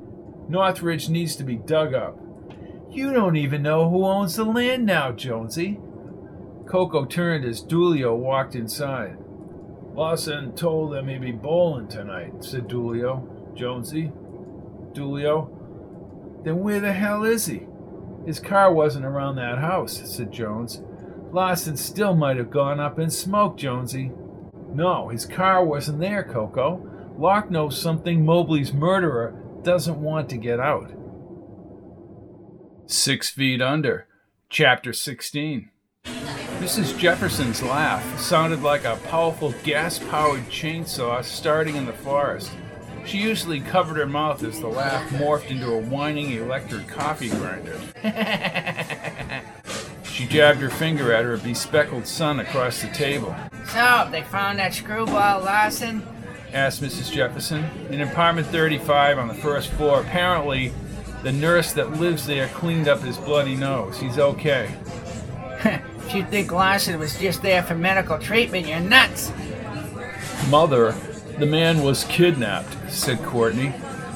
[0.49, 2.17] Northridge needs to be dug up.
[2.89, 5.79] You don't even know who owns the land now, Jonesy.
[6.67, 9.17] Coco turned as Dulio walked inside.
[9.93, 13.55] Lawson told them he'd be bowling tonight, said Dulio.
[13.55, 14.11] Jonesy?
[14.93, 15.56] Dulio?
[16.47, 17.67] Then where the hell is he?
[18.25, 20.81] His car wasn't around that house, said Jones.
[21.33, 24.13] Lawson still might have gone up in smoke, Jonesy.
[24.73, 26.89] No, his car wasn't there, Coco.
[27.17, 30.89] Locke knows something Mobley's murderer doesn't want to get out.
[32.85, 34.07] Six Feet Under,
[34.49, 35.69] Chapter 16.
[36.05, 36.97] Mrs.
[36.97, 42.53] Jefferson's laugh sounded like a powerful gas powered chainsaw starting in the forest.
[43.07, 47.79] She usually covered her mouth as the laugh morphed into a whining electric coffee grinder.
[50.03, 53.33] she jabbed her finger at her bespeckled son across the table.
[53.69, 56.05] So, they found that screwball Lawson?
[56.53, 57.09] asked Mrs.
[57.09, 57.63] Jefferson.
[57.89, 60.73] In apartment 35 on the first floor, apparently
[61.23, 63.97] the nurse that lives there cleaned up his bloody nose.
[63.99, 64.69] He's okay.
[65.63, 69.31] if you think Lawson was just there for medical treatment, you're nuts.
[70.49, 70.91] Mother,
[71.37, 73.73] the man was kidnapped, said Courtney.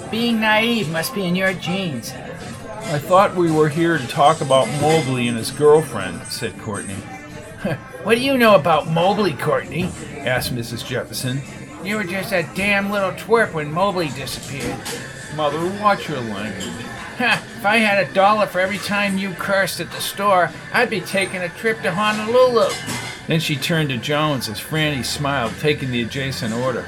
[0.09, 2.11] Being naive must be in your genes.
[2.11, 6.95] I thought we were here to talk about Mobley and his girlfriend, said Courtney.
[8.03, 9.84] what do you know about Mobley, Courtney?
[10.17, 10.86] asked Mrs.
[10.86, 11.41] Jefferson.
[11.84, 14.77] You were just a damn little twerp when Mobley disappeared.
[15.36, 16.65] Mother, watch your language.
[17.17, 20.89] Ha, if I had a dollar for every time you cursed at the store, I'd
[20.89, 22.73] be taking a trip to Honolulu.
[23.27, 26.86] Then she turned to Jones as Franny smiled, taking the adjacent order.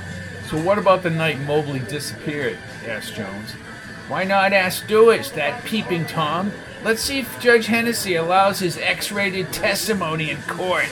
[0.50, 2.58] So what about the night Mobley disappeared?
[2.86, 3.52] asked Jones.
[4.08, 6.52] Why not ask Dewis, that peeping Tom?
[6.84, 10.90] Let's see if Judge Hennessy allows his X-rated testimony in court.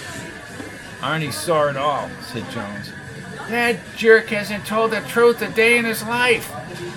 [1.01, 2.93] Arnie saw it all, said Jones.
[3.49, 6.49] That jerk hasn't told the truth a day in his life.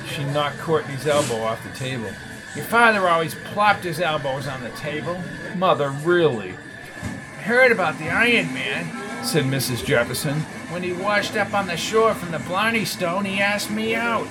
[0.07, 2.13] She knocked Courtney's elbow off the table.
[2.55, 5.21] Your father always plopped his elbows on the table.
[5.57, 6.55] Mother, really?
[7.03, 9.85] I Heard about the Iron Man, said Mrs.
[9.85, 10.43] Jefferson.
[10.71, 14.27] When he washed up on the shore from the Blarney Stone, he asked me out.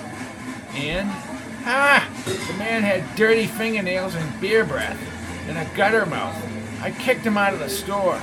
[0.73, 1.09] And?
[1.65, 4.99] Ah, the man had dirty fingernails and beer breath,
[5.47, 6.35] and a gutter mouth.
[6.81, 8.21] I kicked him out of the store.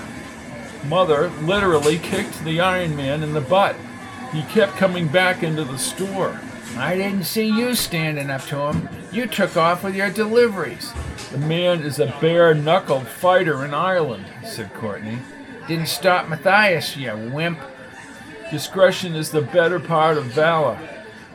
[0.86, 3.76] Mother literally kicked the Iron Man in the butt.
[4.32, 6.38] He kept coming back into the store.
[6.76, 8.88] I didn't see you standing up to him.
[9.10, 10.92] You took off with your deliveries.
[11.32, 15.18] The man is a bare knuckled fighter in Ireland, said Courtney.
[15.66, 17.58] Didn't stop Matthias, you wimp.
[18.50, 20.78] Discretion is the better part of valor.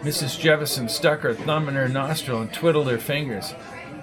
[0.01, 0.37] Mrs.
[0.39, 3.53] Jefferson stuck her thumb in her nostril and twiddled her fingers.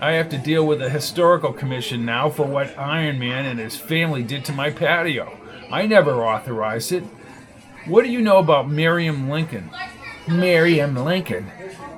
[0.01, 3.77] I have to deal with the historical commission now for what Iron Man and his
[3.77, 5.39] family did to my patio.
[5.71, 7.05] I never authorized it.
[7.87, 9.71] What do you know about Miriam Lincoln?
[10.27, 11.53] Miriam Lincoln.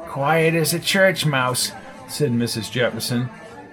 [0.09, 1.71] Quiet as a church mouse,
[2.09, 2.71] said Mrs.
[2.71, 3.31] Jefferson.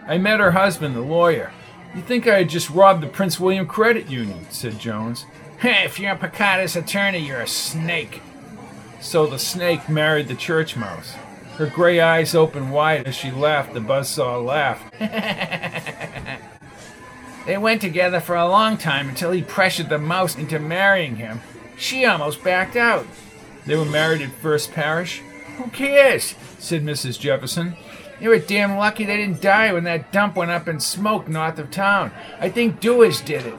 [0.07, 1.51] I met her husband, the lawyer.
[1.95, 5.25] You think I had just robbed the Prince William Credit Union, said Jones.
[5.63, 8.21] If you're a Picada's attorney, you're a snake.
[8.99, 11.15] So the snake married the church mouse.
[11.57, 14.93] Her gray eyes opened wide as she laughed the buzzsaw laughed.
[17.45, 21.41] they went together for a long time until he pressured the mouse into marrying him.
[21.77, 23.05] She almost backed out.
[23.65, 25.21] They were married at First Parish?
[25.57, 26.35] Who cares?
[26.57, 27.19] said Mrs.
[27.19, 27.75] Jefferson.
[28.19, 31.59] They were damn lucky they didn't die when that dump went up in smoke north
[31.59, 32.11] of town.
[32.39, 33.55] I think Dewis did it.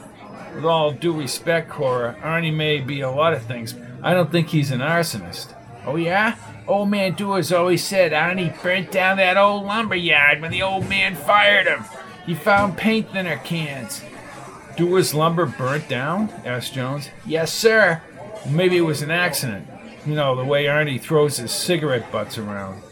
[0.55, 3.75] With all due respect, Cora, Arnie may be a lot of things.
[4.03, 5.55] I don't think he's an arsonist.
[5.87, 6.37] Oh, yeah?
[6.69, 10.89] Old man Dewar's always said Arnie burnt down that old lumber yard when the old
[10.89, 11.85] man fired him.
[12.25, 14.03] He found paint thinner cans.
[14.77, 16.29] Dewar's lumber burnt down?
[16.45, 17.09] asked Jones.
[17.27, 18.01] Yes, sir.
[18.49, 19.67] Maybe it was an accident.
[20.07, 22.83] You know, the way Arnie throws his cigarette butts around.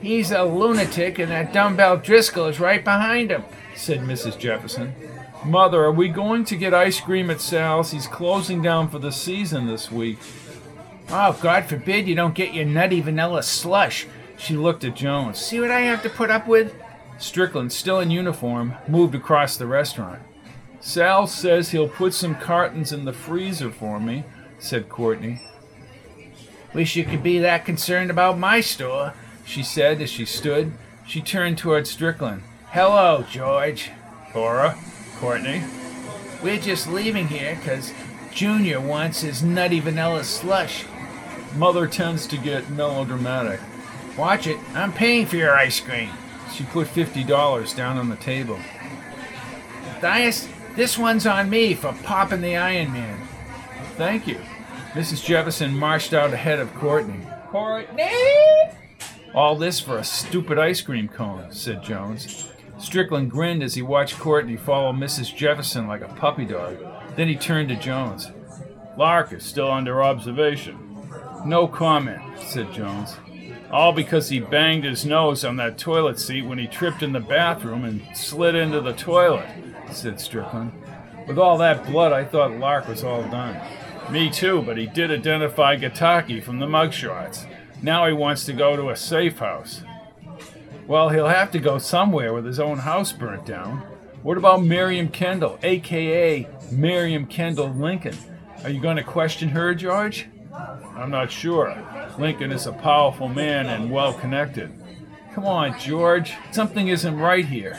[0.00, 4.38] He's a lunatic, and that dumbbell Driscoll is right behind him, said Mrs.
[4.38, 4.94] Jefferson.
[5.44, 7.90] Mother, are we going to get ice cream at Sal's?
[7.90, 10.18] He's closing down for the season this week.
[11.10, 14.06] Oh, God forbid you don't get your nutty vanilla slush.
[14.38, 15.38] She looked at Jones.
[15.38, 16.74] See what I have to put up with?
[17.18, 20.22] Strickland, still in uniform, moved across the restaurant.
[20.80, 24.24] Sal says he'll put some cartons in the freezer for me,
[24.58, 25.40] said Courtney.
[26.72, 29.14] Wish you could be that concerned about my store,
[29.44, 30.72] she said as she stood.
[31.06, 32.42] She turned toward Strickland.
[32.70, 33.90] Hello, George.
[34.32, 34.78] Cora.
[35.22, 35.62] Courtney.
[36.42, 37.94] We're just leaving here because
[38.32, 40.84] Junior wants his nutty vanilla slush.
[41.54, 43.60] Mother tends to get melodramatic.
[44.18, 44.56] Watch it.
[44.74, 46.10] I'm paying for your ice cream.
[46.52, 48.58] She put $50 down on the table.
[49.84, 53.24] Matthias, this one's on me for popping the Iron Man.
[53.96, 54.40] Thank you.
[54.94, 55.24] Mrs.
[55.24, 57.24] Jefferson marched out ahead of Courtney.
[57.50, 58.10] Courtney!
[59.36, 62.51] All this for a stupid ice cream cone, said Jones.
[62.82, 65.34] Strickland grinned as he watched Courtney follow Mrs.
[65.34, 66.76] Jefferson like a puppy dog.
[67.14, 68.32] Then he turned to Jones.
[68.98, 70.76] Lark is still under observation.
[71.46, 73.16] No comment, said Jones.
[73.70, 77.20] All because he banged his nose on that toilet seat when he tripped in the
[77.20, 79.48] bathroom and slid into the toilet,
[79.92, 80.72] said Strickland.
[81.28, 83.60] With all that blood, I thought Lark was all done.
[84.10, 87.46] Me too, but he did identify Gataki from the mugshots.
[87.80, 89.82] Now he wants to go to a safe house.
[90.86, 93.78] Well, he'll have to go somewhere with his own house burnt down.
[94.22, 98.16] What about Miriam Kendall, aka Miriam Kendall Lincoln?
[98.64, 100.28] Are you going to question her, George?
[100.96, 101.76] I'm not sure.
[102.18, 104.70] Lincoln is a powerful man and well connected.
[105.34, 106.34] Come on, George.
[106.50, 107.78] Something isn't right here.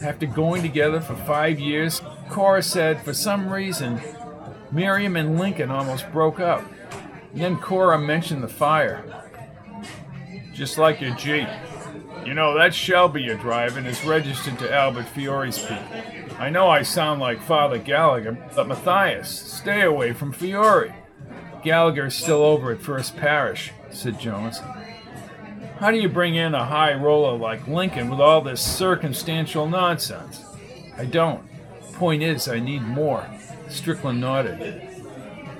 [0.00, 4.00] After going together for five years, Cora said for some reason
[4.70, 6.64] Miriam and Lincoln almost broke up.
[7.32, 9.04] And then Cora mentioned the fire.
[10.52, 11.48] Just like your Jeep.
[12.24, 15.84] You know, that Shelby you're driving is registered to Albert Fiore's people.
[16.38, 20.94] I know I sound like Father Gallagher, but Matthias, stay away from Fiore.
[21.62, 24.60] Gallagher's still over at First Parish, said Jones.
[25.78, 30.42] How do you bring in a high roller like Lincoln with all this circumstantial nonsense?
[30.96, 31.44] I don't.
[31.92, 33.28] Point is, I need more.
[33.68, 34.88] Strickland nodded.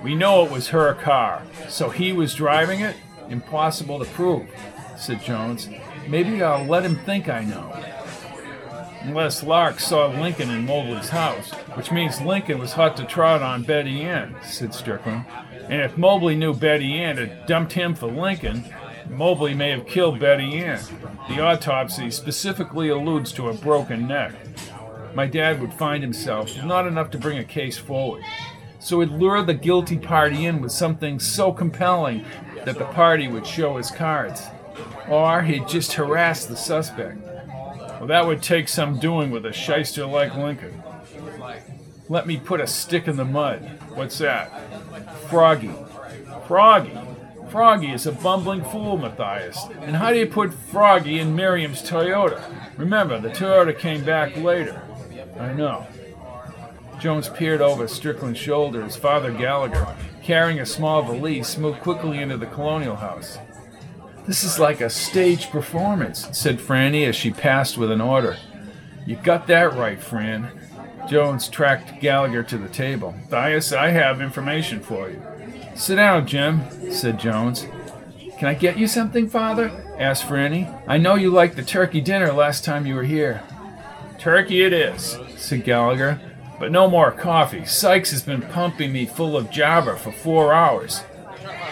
[0.02, 1.42] We know it was her car.
[1.68, 2.96] So he was driving it?
[3.28, 4.48] Impossible to prove.
[4.96, 5.68] said Jones.
[6.08, 7.72] Maybe I'll let him think I know.
[9.02, 13.62] Unless Lark saw Lincoln in Mobley's house, which means Lincoln was hot to trot on
[13.62, 15.26] Betty Ann, said Strickland.
[15.68, 18.64] And if Mobley knew Betty Ann had dumped him for Lincoln,
[19.10, 20.80] Mobley may have killed Betty Ann.
[21.28, 24.32] The autopsy specifically alludes to a broken neck.
[25.14, 28.24] My dad would find himself not enough to bring a case forward.
[28.80, 32.24] So he'd lure the guilty party in with something so compelling
[32.64, 34.42] that the party would show his cards.
[35.08, 37.18] Or he'd just harass the suspect.
[37.98, 40.82] Well, that would take some doing with a shyster like Lincoln.
[42.08, 43.80] Let me put a stick in the mud.
[43.94, 44.50] What's that?
[45.30, 45.72] Froggy.
[46.46, 46.98] Froggy.
[47.50, 49.58] Froggy is a bumbling fool, Matthias.
[49.80, 52.42] And how do you put Froggy in Miriam's Toyota?
[52.76, 54.82] Remember, the Toyota came back later.
[55.38, 55.86] I know.
[57.00, 62.36] Jones peered over Strickland's shoulder as Father Gallagher, carrying a small valise, moved quickly into
[62.36, 63.38] the colonial house.
[64.26, 68.38] This is like a stage performance, said Franny as she passed with an order.
[69.06, 70.50] You got that right, Fran.
[71.06, 73.14] Jones tracked Gallagher to the table.
[73.28, 75.20] Thias, I have information for you.
[75.74, 77.66] Sit down, Jim, said Jones.
[78.38, 79.70] Can I get you something, Father?
[79.98, 80.82] asked Franny.
[80.88, 83.42] I know you liked the turkey dinner last time you were here.
[84.18, 86.18] Turkey it is, said Gallagher,
[86.58, 87.66] but no more coffee.
[87.66, 91.02] Sykes has been pumping me full of java for four hours.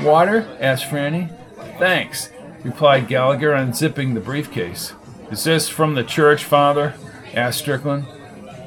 [0.02, 0.46] Water?
[0.60, 1.30] asked Franny.
[1.78, 2.30] Thanks,
[2.64, 4.92] replied Gallagher, unzipping the briefcase.
[5.30, 6.94] Is this from the church, Father?
[7.34, 8.06] asked Strickland.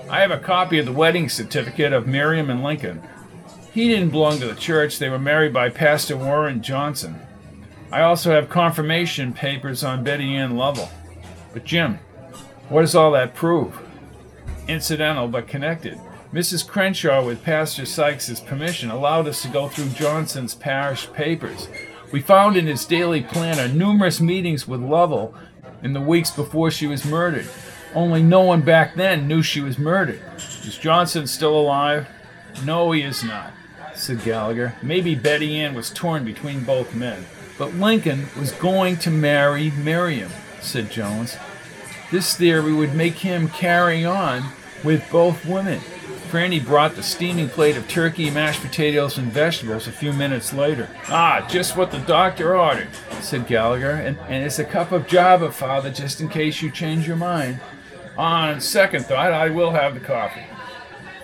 [0.10, 3.02] I have a copy of the wedding certificate of Miriam and Lincoln.
[3.74, 7.20] He didn't belong to the church, they were married by Pastor Warren Johnson.
[7.91, 10.89] I also have confirmation papers on Betty Ann Lovell.
[11.54, 12.00] But, Jim,
[12.70, 13.80] what does all that prove?
[14.68, 16.00] Incidental but connected.
[16.34, 16.68] Mrs.
[16.68, 21.70] Crenshaw, with Pastor Sykes's permission, allowed us to go through Johnson's parish papers.
[22.12, 25.34] We found in his daily planner numerous meetings with Lovell
[25.82, 27.47] in the weeks before she was murdered.
[27.93, 30.22] Only no one back then knew she was murdered.
[30.38, 32.08] Is Johnson still alive?
[32.64, 33.51] No, he is not,
[33.93, 34.76] said Gallagher.
[34.82, 37.26] Maybe Betty Ann was torn between both men.
[37.58, 40.32] But Lincoln was going to marry Miriam,
[40.62, 41.38] said Jones.
[42.12, 44.43] This theory would make him carry on
[44.84, 45.82] with both women.
[46.26, 50.89] Franny brought the steaming plate of turkey, mashed potatoes, and vegetables a few minutes later.
[51.07, 52.89] Ah, just what the doctor ordered,
[53.21, 57.07] said Gallagher, and, and it's a cup of java, Father, just in case you change
[57.07, 57.59] your mind.
[58.17, 60.45] On second thought, I will have the coffee.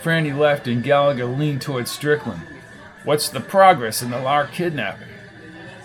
[0.01, 2.41] Franny left, and Gallagher leaned toward Strickland.
[3.03, 5.07] What's the progress in the Lark kidnapping?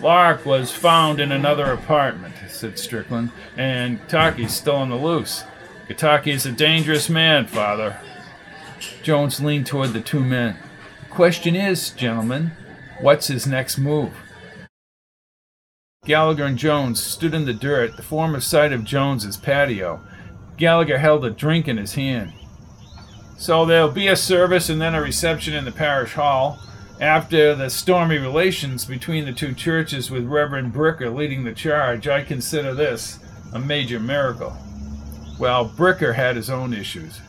[0.01, 5.43] Lark was found in another apartment, said Strickland, and Gataki's still on the loose.
[5.89, 7.97] Gataki's a dangerous man, Father.
[9.03, 10.57] Jones leaned toward the two men.
[11.09, 12.51] Question is, gentlemen,
[13.01, 14.13] what's his next move?
[16.05, 20.01] Gallagher and Jones stood in the dirt, the former site of Jones's patio.
[20.55, 22.33] Gallagher held a drink in his hand.
[23.37, 26.59] So there'll be a service and then a reception in the parish hall.
[26.99, 32.23] After the stormy relations between the two churches with Reverend Bricker leading the charge, I
[32.23, 33.19] consider this
[33.53, 34.57] a major miracle.
[35.37, 37.21] Well, Bricker had his own issues.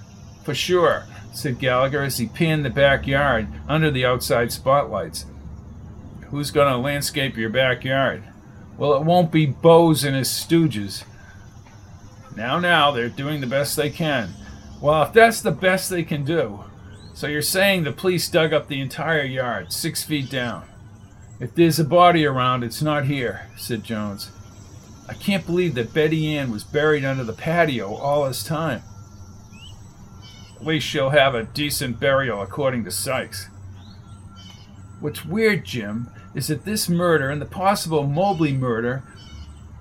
[0.44, 1.04] For sure,
[1.38, 5.24] said Gallagher as he panned the backyard under the outside spotlights.
[6.30, 8.24] Who's going to landscape your backyard?
[8.76, 11.04] Well, it won't be Bose and his stooges.
[12.36, 14.30] Now, now, they're doing the best they can.
[14.80, 16.64] Well, if that's the best they can do,
[17.14, 20.64] so you're saying the police dug up the entire yard, six feet down.
[21.40, 24.30] If there's a body around, it's not here, said Jones.
[25.08, 28.82] I can't believe that Betty Ann was buried under the patio all this time.
[30.60, 33.48] Least she'll have a decent burial, according to Sykes.
[35.00, 39.02] What's weird, Jim, is that this murder and the possible Mobley murder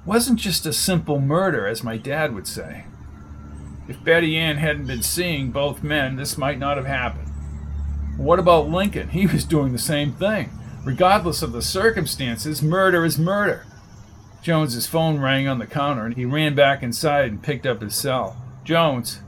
[0.05, 2.85] wasn't just a simple murder, as my dad would say.
[3.87, 7.29] If Betty Ann hadn't been seeing both men, this might not have happened.
[8.17, 9.09] What about Lincoln?
[9.09, 10.49] He was doing the same thing.
[10.83, 13.65] Regardless of the circumstances, murder is murder.
[14.41, 17.95] Jones's phone rang on the counter, and he ran back inside and picked up his
[17.95, 18.37] cell.
[18.63, 19.21] Jones.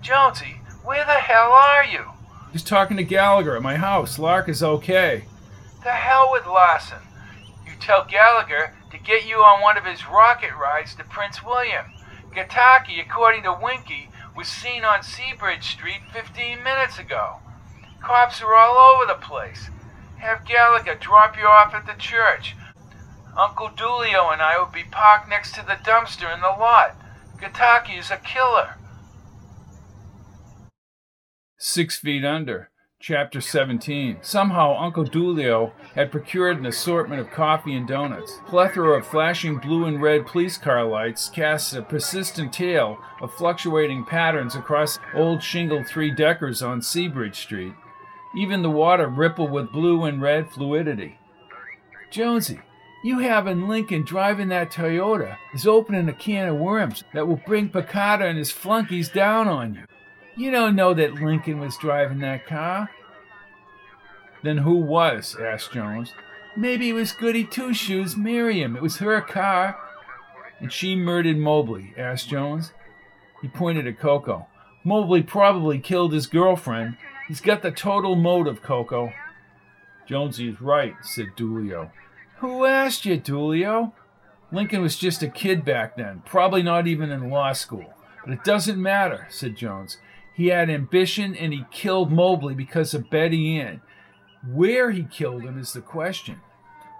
[0.00, 2.04] Jonesy, where the hell are you?
[2.52, 4.18] Just talking to Gallagher at my house.
[4.18, 5.24] Lark is okay.
[5.82, 7.02] The hell with Larson.
[7.66, 11.86] You tell Gallagher to get you on one of his rocket rides to Prince William.
[12.32, 17.38] Gataki, according to Winky, was seen on Seabridge Street 15 minutes ago.
[18.02, 19.70] Cops are all over the place.
[20.18, 22.54] Have Gallagher drop you off at the church.
[23.36, 26.96] Uncle Dulio and I will be parked next to the dumpster in the lot.
[27.40, 28.76] Gataki is a killer.
[31.66, 32.68] Six feet under.
[33.00, 34.18] Chapter 17.
[34.20, 38.38] Somehow Uncle Dulio had procured an assortment of coffee and donuts.
[38.46, 44.04] Plethora of flashing blue and red police car lights cast a persistent tail of fluctuating
[44.04, 47.72] patterns across old shingled three-deckers on Seabridge Street.
[48.36, 51.18] Even the water rippled with blue and red fluidity.
[52.10, 52.60] Jonesy,
[53.02, 57.70] you having Lincoln driving that Toyota is opening a can of worms that will bring
[57.70, 59.84] Picada and his flunkies down on you.
[60.36, 62.90] You don't know that Lincoln was driving that car.
[64.42, 65.36] Then who was?
[65.40, 66.12] asked Jones.
[66.56, 68.76] Maybe it was Goody Two Shoes, Miriam.
[68.76, 69.78] It was her car.
[70.60, 72.72] And she murdered Mobley, asked Jones.
[73.42, 74.46] He pointed at Coco.
[74.82, 76.96] Mobley probably killed his girlfriend.
[77.28, 79.12] He's got the total motive, Coco.
[80.06, 81.90] Jonesy is right, said Dulio.
[82.38, 83.92] Who asked you, Dulio?
[84.52, 87.94] Lincoln was just a kid back then, probably not even in law school.
[88.24, 89.98] But it doesn't matter, said Jones.
[90.34, 93.80] He had ambition and he killed Mobley because of Betty Ann.
[94.46, 96.40] Where he killed him is the question.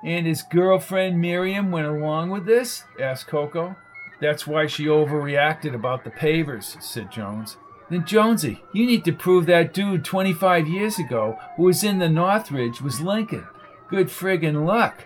[0.03, 2.85] And his girlfriend Miriam went along with this?
[3.01, 3.77] asked Coco.
[4.21, 7.57] That's why she overreacted about the pavers, said Jones.
[7.91, 12.09] Then Jonesy, you need to prove that dude 25 years ago who was in the
[12.09, 13.47] Northridge was Lincoln.
[13.89, 15.05] Good friggin' luck.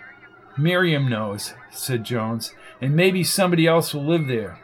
[0.57, 4.59] Miriam knows, said Jones, and maybe somebody else will live there.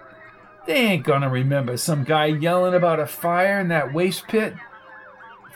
[0.66, 4.56] They ain't gonna remember some guy yelling about a fire in that waste pit.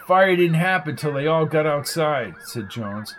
[0.06, 3.14] Fire didn't happen till they all got outside, said Jones.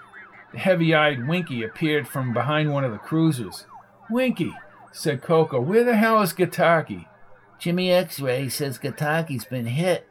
[0.52, 3.66] The heavy eyed Winky appeared from behind one of the cruisers.
[4.10, 4.54] Winky,
[4.92, 7.06] said Coco, where the hell is Gataki?
[7.60, 10.08] Jimmy X ray says Gataki's been hit.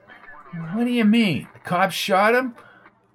[0.73, 1.49] What do you mean?
[1.53, 2.55] The cops shot him?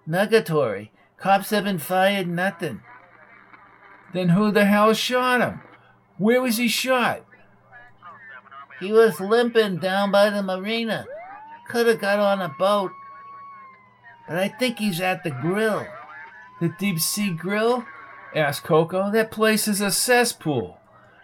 [0.07, 0.89] Negatory.
[1.18, 2.82] Cops haven't fired nothing.
[4.13, 5.61] Then who the hell shot him?
[6.18, 7.24] Where was he shot?
[8.80, 11.05] He was limping down by the marina.
[11.67, 12.91] Could have got on a boat.
[14.28, 15.88] But I think he's at the grill.
[16.59, 17.86] The deep sea grill?
[18.36, 19.11] asked Coco.
[19.11, 20.80] That place is a cesspool.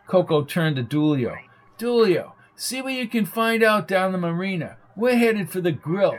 [0.08, 1.38] Coco turned to Dulio.
[1.78, 4.78] Dulio, see what you can find out down the marina.
[4.96, 6.18] We're headed for the grill.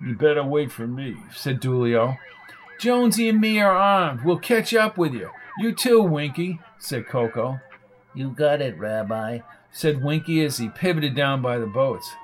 [0.00, 2.18] You better wait for me, said Dulio.
[2.80, 4.24] Jonesy and me are armed.
[4.24, 5.30] We'll catch up with you.
[5.58, 7.60] You too, Winky, said Coco.
[8.14, 9.40] You got it, Rabbi
[9.74, 12.14] said Winky as he pivoted down by the boats.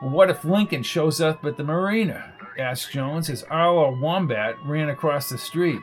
[0.00, 2.32] What if Lincoln shows up at the marina?
[2.58, 5.80] asked Jones as Arlo Wombat ran across the street.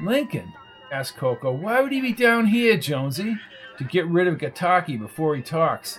[0.00, 0.52] Lincoln?
[0.92, 1.50] asked Coco.
[1.50, 3.36] Why would he be down here, Jonesy?
[3.78, 5.98] To get rid of Gataki before he talks.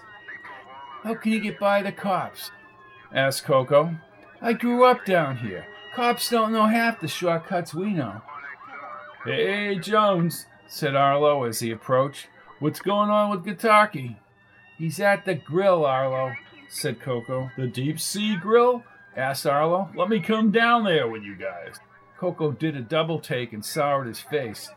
[1.03, 2.51] How can he get by the cops?
[3.13, 3.97] asked Coco.
[4.41, 5.67] I grew up down here.
[5.93, 8.21] Cops don't know half the shortcuts we know.
[9.25, 12.27] Hey, Jones, said Arlo as he approached.
[12.59, 14.15] What's going on with Gataki?
[14.77, 16.33] He's at the grill, Arlo,
[16.69, 17.51] said Coco.
[17.57, 18.83] The deep sea grill?
[19.15, 19.89] asked Arlo.
[19.95, 21.79] Let me come down there with you guys.
[22.17, 24.69] Coco did a double take and soured his face.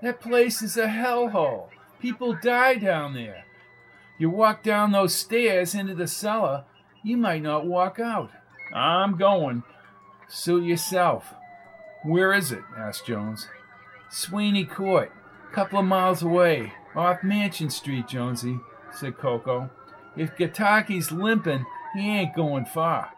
[0.00, 1.68] That place is a hellhole.
[2.00, 3.44] People die down there.
[4.18, 6.64] You walk down those stairs into the cellar,
[7.02, 8.30] you might not walk out.
[8.74, 9.64] I'm going.
[10.28, 11.34] Suit yourself.
[12.04, 12.62] Where is it?
[12.76, 13.48] asked Jones.
[14.10, 15.12] Sweeney Court,
[15.52, 18.58] couple of miles away, off Mansion Street, Jonesy
[18.94, 19.70] said Coco.
[20.16, 21.64] If Gataki's limping,
[21.94, 23.10] he ain't going far.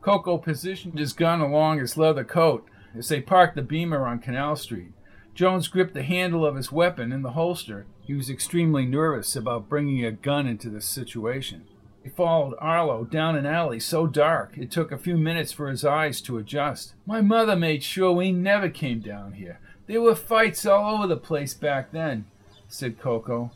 [0.00, 4.56] Coco positioned his gun along his leather coat as they parked the Beamer on Canal
[4.56, 4.92] Street.
[5.34, 7.86] Jones gripped the handle of his weapon in the holster.
[8.02, 11.64] He was extremely nervous about bringing a gun into this situation.
[12.02, 15.84] He followed Arlo down an alley so dark it took a few minutes for his
[15.84, 16.94] eyes to adjust.
[17.06, 19.60] My mother made sure we never came down here.
[19.86, 22.26] There were fights all over the place back then,
[22.66, 23.52] said Coco.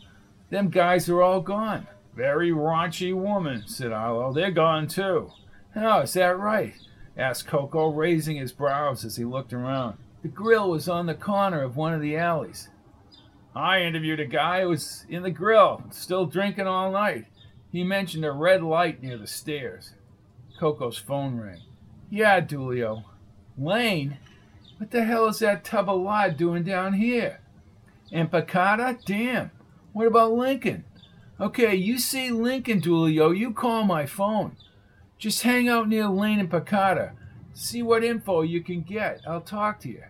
[0.51, 1.87] Them guys are all gone.
[2.15, 4.33] Very raunchy woman, said Arlo.
[4.33, 5.31] They're gone too.
[5.75, 6.75] Oh, is that right?
[7.17, 9.99] asked Coco, raising his brows as he looked around.
[10.23, 12.69] The grill was on the corner of one of the alleys.
[13.55, 17.27] I interviewed a guy who was in the grill, still drinking all night.
[17.73, 19.93] He mentioned a red light near the stairs.
[20.59, 21.63] Coco's phone rang.
[22.11, 23.05] Yeah, Dulio.
[23.59, 24.19] Lane?
[24.79, 27.41] What the hell is that tub of lard doing down here?
[28.13, 28.31] And?
[28.31, 29.51] Damn.
[29.97, 30.85] What about Lincoln?
[31.41, 34.59] Okay, you see Lincoln, Dulio, you call my phone.
[35.17, 37.15] Just hang out near Lane and Picada.
[37.55, 39.23] See what info you can get.
[39.27, 40.03] I'll talk to you.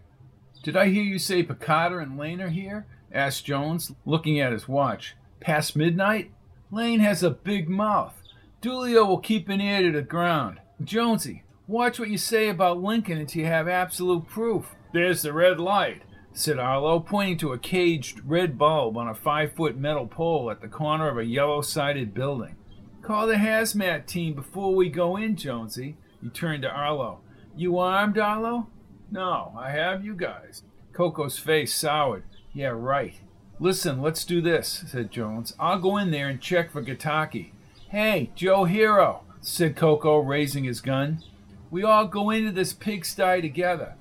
[0.64, 2.84] Did I hear you say Picada and Lane are here?
[3.12, 5.14] asked Jones, looking at his watch.
[5.38, 6.32] Past midnight?
[6.72, 8.20] Lane has a big mouth.
[8.60, 10.58] Dulio will keep an ear to the ground.
[10.82, 14.74] Jonesy, watch what you say about Lincoln until you have absolute proof.
[14.92, 16.02] There's the red light
[16.36, 20.60] said Arlo, pointing to a caged red bulb on a five foot metal pole at
[20.60, 22.56] the corner of a yellow sided building.
[23.00, 25.96] Call the hazmat team before we go in, Jonesy.
[26.22, 27.20] He turned to Arlo.
[27.56, 28.66] You armed, Arlo?
[29.10, 30.62] No, I have you guys.
[30.92, 32.24] Coco's face soured.
[32.52, 33.14] Yeah, right.
[33.58, 35.54] Listen, let's do this, said Jones.
[35.58, 37.52] I'll go in there and check for Gataki.
[37.88, 41.22] Hey, Joe Hero, said Coco, raising his gun.
[41.70, 43.94] We all go into this pigsty together.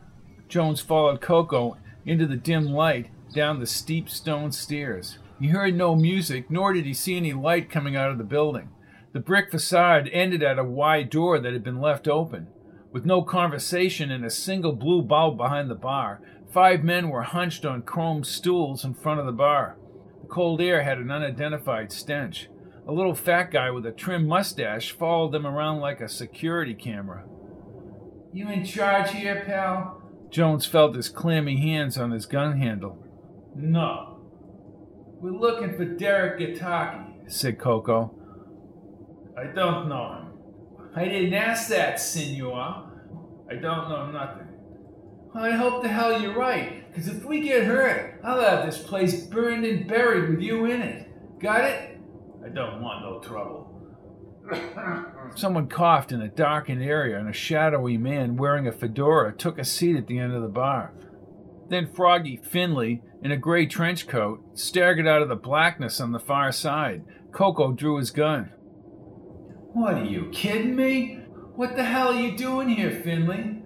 [0.50, 5.18] Jones followed Coco into the dim light down the steep stone stairs.
[5.39, 8.70] He heard no music, nor did he see any light coming out of the building.
[9.12, 12.47] The brick facade ended at a wide door that had been left open.
[12.91, 17.66] With no conversation and a single blue bulb behind the bar, five men were hunched
[17.66, 19.78] on chrome stools in front of the bar.
[20.22, 22.49] The cold air had an unidentified stench.
[22.88, 27.26] A little fat guy with a trim mustache followed them around like a security camera.
[28.32, 29.95] You in charge here, pal?
[30.30, 32.97] Jones felt his clammy hands on his gun handle.
[33.55, 34.19] No.
[35.21, 38.13] We're looking for Derek Gataki, said Coco.
[39.38, 40.88] I don't know him.
[40.95, 42.91] I didn't ask that, senor.
[43.49, 44.47] I don't know nothing.
[45.34, 49.26] I hope the hell you're right, because if we get hurt, I'll have this place
[49.26, 51.39] burned and buried with you in it.
[51.41, 51.99] Got it?
[52.45, 53.64] I don't want no trouble.
[55.36, 59.66] Someone coughed in a darkened area, and a shadowy man wearing a fedora took a
[59.66, 60.93] seat at the end of the bar.
[61.68, 66.20] Then Froggy Finley, in a gray trench coat, staggered out of the blackness on the
[66.20, 67.04] far side.
[67.32, 68.52] Coco drew his gun.
[69.74, 71.20] What are you kidding me?
[71.56, 73.64] What the hell are you doing here, Finley?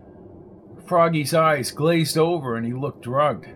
[0.87, 3.47] Froggy's eyes glazed over and he looked drugged.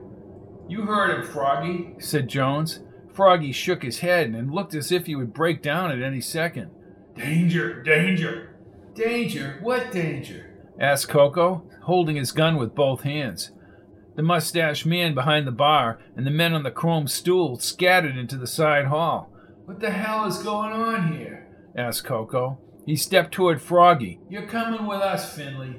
[0.67, 2.81] You heard him, Froggy, said Jones.
[3.13, 6.69] Froggy shook his head and looked as if he would break down at any second.
[7.15, 8.55] Danger, danger.
[8.95, 9.59] Danger?
[9.61, 10.49] What danger?
[10.79, 13.51] asked Coco, holding his gun with both hands.
[14.15, 18.37] The mustached man behind the bar and the men on the chrome stool scattered into
[18.37, 19.31] the side hall.
[19.65, 21.47] What the hell is going on here?
[21.75, 22.59] asked Coco.
[22.85, 24.19] He stepped toward Froggy.
[24.29, 25.77] You're coming with us, Finley.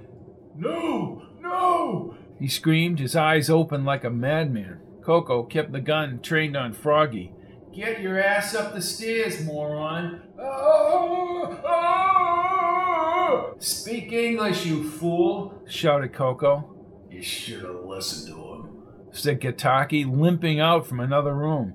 [0.56, 2.16] No, no!
[2.40, 4.80] He screamed, his eyes open like a madman.
[5.02, 7.33] Coco kept the gun trained on Froggy.
[7.74, 10.22] Get your ass up the stairs, moron!
[10.38, 13.54] Oh, oh!
[13.58, 15.60] Speak English, you fool!
[15.66, 16.72] shouted Coco.
[17.10, 21.74] You should have listened to him, said Gataki, limping out from another room.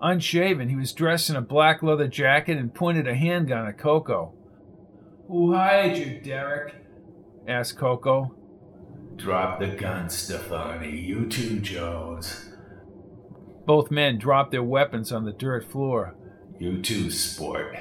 [0.00, 4.34] Unshaven, he was dressed in a black leather jacket and pointed a handgun at Coco.
[5.28, 6.74] Who hired you, Derek?
[7.46, 8.34] asked Coco.
[9.14, 10.98] Drop the gun, Stefani.
[10.98, 12.47] You too, Jones.
[13.68, 16.14] Both men dropped their weapons on the dirt floor.
[16.58, 17.76] You too, sport.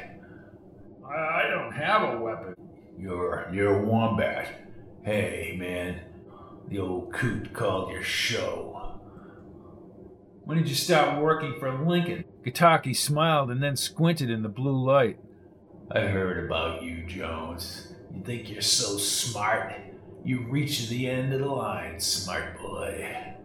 [1.09, 2.55] I, I don't have a weapon.
[2.99, 4.49] You're you're a wombat.
[5.05, 6.01] Hey, man.
[6.67, 8.99] The old coot called your show.
[10.43, 12.25] When did you start working for Lincoln?
[12.45, 15.17] Gataki smiled and then squinted in the blue light.
[15.89, 17.93] I heard about you, Jones.
[18.13, 19.73] You think you're so smart?
[20.25, 23.36] You reached the end of the line, smart boy.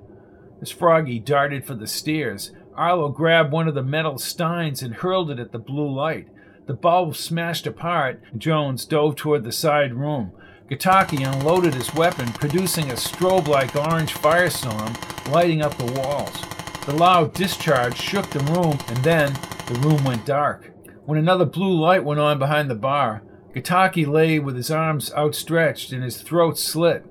[0.62, 5.28] As Froggy darted for the stairs, Arlo grabbed one of the metal steins and hurled
[5.28, 6.28] it at the blue light.
[6.66, 10.30] The bulb smashed apart, and Jones dove toward the side room.
[10.70, 14.96] Gataki unloaded his weapon, producing a strobe like orange firestorm
[15.32, 16.40] lighting up the walls.
[16.86, 19.32] The loud discharge shook the room, and then
[19.66, 20.70] the room went dark.
[21.04, 25.90] When another blue light went on behind the bar, Gataki lay with his arms outstretched
[25.90, 27.04] and his throat slit.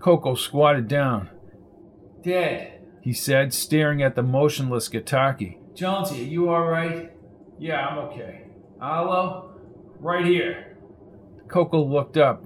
[0.00, 1.28] Coco squatted down.
[2.22, 5.58] Dead, he said, staring at the motionless Gataki.
[5.74, 7.12] Jonesy, are you all right?
[7.58, 8.48] Yeah, I'm okay.
[8.80, 9.54] Arlo?
[10.00, 10.76] Right here.
[11.48, 12.44] Coco looked up.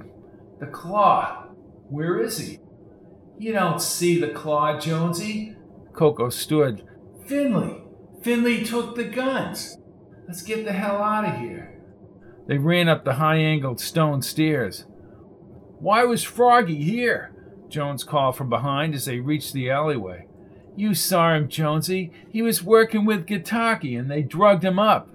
[0.61, 1.47] The claw.
[1.89, 2.61] Where is he?
[3.39, 5.57] You don't see the claw, Jonesy.
[5.93, 6.85] Coco stood.
[7.27, 7.83] Finley!
[8.23, 9.77] Finley took the guns.
[10.27, 11.81] Let's get the hell out of here.
[12.47, 14.87] They ran up the high angled stone stairs.
[15.79, 17.33] Why was Froggy here?
[17.69, 20.27] Jones called from behind as they reached the alleyway.
[20.77, 22.13] You saw him, Jonesy.
[22.31, 25.09] He was working with Gataki and they drugged him up.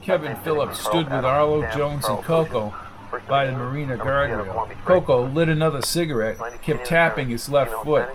[0.00, 2.74] Kevin Phillips stood with Arlo Jones and Coco
[3.28, 4.70] by the marina guardrail.
[4.84, 8.08] Coco lit another cigarette, kept tapping his left foot.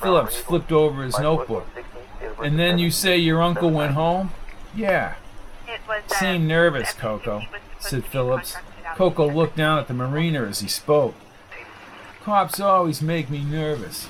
[0.00, 1.66] Phillips flipped over his notebook.
[2.42, 4.32] And then you say your uncle went home?
[4.74, 5.14] Yeah.
[6.06, 7.42] Seemed nervous, Coco,
[7.78, 8.56] said Phillips.
[8.96, 11.14] Coco looked down at the marina as he spoke.
[12.22, 14.08] Cops always make me nervous.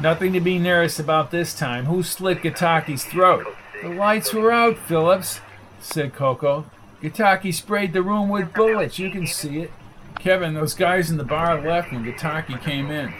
[0.00, 1.86] Nothing to be nervous about this time.
[1.86, 3.46] Who slit Gataki's throat?
[3.82, 5.40] The lights were out, Phillips,
[5.80, 6.66] said Coco.
[7.02, 8.98] Gataki sprayed the room with bullets.
[8.98, 9.70] You can see it.
[10.18, 13.12] Kevin, those guys in the bar left when Gataki came in,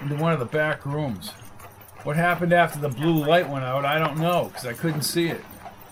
[0.00, 1.30] into one of the back rooms.
[2.04, 5.28] What happened after the blue light went out, I don't know, because I couldn't see
[5.28, 5.42] it.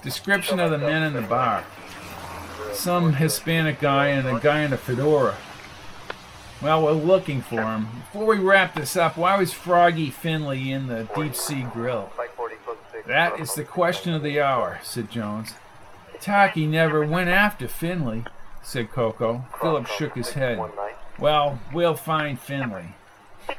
[0.02, 1.64] Description of the men in the bar.
[2.72, 5.36] Some Hispanic guy and a guy in a fedora.
[6.62, 7.88] Well, we're looking for him.
[8.12, 12.10] Before we wrap this up, why was Froggy Finley in the deep sea grill?
[13.06, 15.54] That is the question of the hour, said Jones.
[16.20, 18.24] Taki never went after Finley,
[18.62, 19.44] said Coco.
[19.60, 20.58] Phillips shook his head.
[21.18, 22.94] Well, we'll find Finley.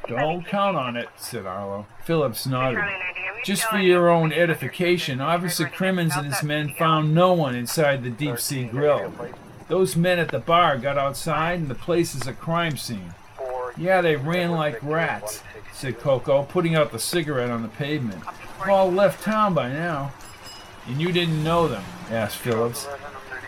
[0.06, 1.86] Don't count on it, said Arlo.
[2.04, 2.84] Phillips nodded.
[3.44, 8.10] Just for your own edification, Officer Crimmins and his men found no one inside the
[8.10, 9.12] deep sea grill.
[9.68, 13.14] Those men at the bar got outside and the place is a crime scene.
[13.76, 15.42] Yeah, they ran like rats,
[15.72, 18.22] said Coco, putting out the cigarette on the pavement.
[18.66, 20.12] All left town by now.
[20.86, 21.84] And you didn't know them?
[22.10, 22.88] asked Phillips.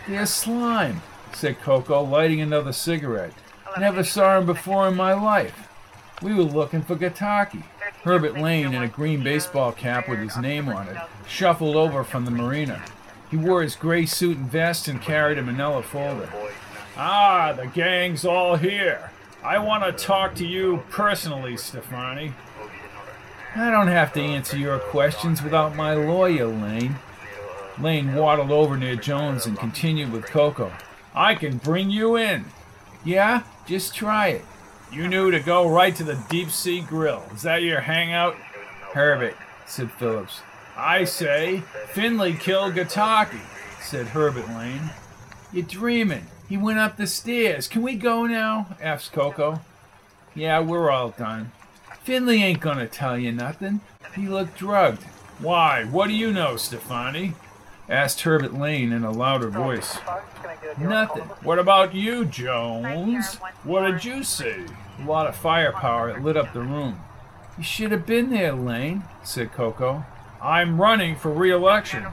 [0.07, 1.01] They're slime,
[1.33, 3.33] said Coco, lighting another cigarette.
[3.79, 5.67] Never saw him before in my life.
[6.21, 7.63] We were looking for Gataki.
[8.03, 10.97] Herbert Lane, in a green baseball cap with his name on it,
[11.27, 12.83] shuffled over from the marina.
[13.31, 16.29] He wore his gray suit and vest and carried a manila folder.
[16.97, 19.11] Ah, the gang's all here.
[19.41, 22.33] I want to talk to you personally, Stefani.
[23.55, 26.97] I don't have to answer your questions without my lawyer, Lane.
[27.79, 30.71] Lane waddled over near Jones and continued with Coco.
[31.15, 32.45] I can bring you in.
[33.05, 34.45] Yeah, just try it.
[34.91, 37.23] You knew to go right to the deep sea grill.
[37.33, 38.35] Is that your hangout?
[38.93, 40.41] Herbert, said Phillips.
[40.75, 41.63] I say,
[41.93, 43.39] Finley killed Gataki,
[43.81, 44.89] said Herbert Lane.
[45.51, 46.27] You're dreaming.
[46.47, 47.67] He went up the stairs.
[47.67, 48.75] Can we go now?
[48.81, 49.61] asked Coco.
[50.33, 51.51] Yeah, we're all done.
[52.03, 53.81] Finley ain't gonna tell you nothing.
[54.15, 55.03] He looked drugged.
[55.39, 55.85] Why?
[55.85, 57.33] What do you know, Stefani?
[57.89, 59.97] asked Herbert Lane in a louder voice.
[60.77, 61.23] Nothing.
[61.43, 63.35] What about you, Jones?
[63.63, 64.65] What did you see?
[64.99, 66.09] A lot of firepower.
[66.11, 67.01] It lit up the room.
[67.57, 70.05] You should have been there, Lane, said Coco.
[70.41, 72.07] I'm running for re-election.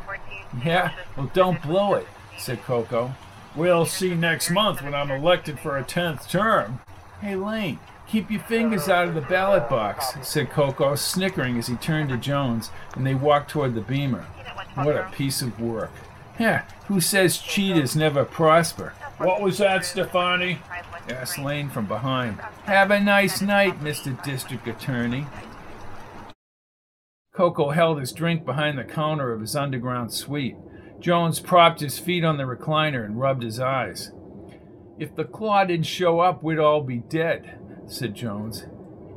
[0.64, 2.06] Yeah, well, don't blow it,
[2.36, 3.14] said Coco.
[3.56, 6.80] We'll see next month when I'm elected for a tenth term.
[7.20, 11.76] Hey, Lane, keep your fingers out of the ballot box, said Coco, snickering as he
[11.76, 14.26] turned to Jones, and they walked toward the beamer.
[14.74, 15.90] What a piece of work.
[16.38, 18.94] Yeah, who says cheaters never prosper?
[19.16, 20.60] What was that, Stefani?
[21.08, 22.38] asked Lane from behind.
[22.64, 24.22] Have a nice night, Mr.
[24.22, 25.26] District Attorney.
[27.38, 30.56] Coco held his drink behind the counter of his underground suite.
[30.98, 34.10] Jones propped his feet on the recliner and rubbed his eyes.
[34.98, 38.66] If the claw didn't show up, we'd all be dead, said Jones.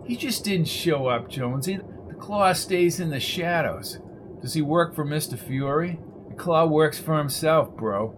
[0.06, 1.80] He just didn't show up, Jonesy.
[2.10, 3.98] The claw stays in the shadows.
[4.40, 5.36] Does he work for Mr.
[5.36, 5.98] Fiore?
[6.30, 8.16] The claw works for himself, bro.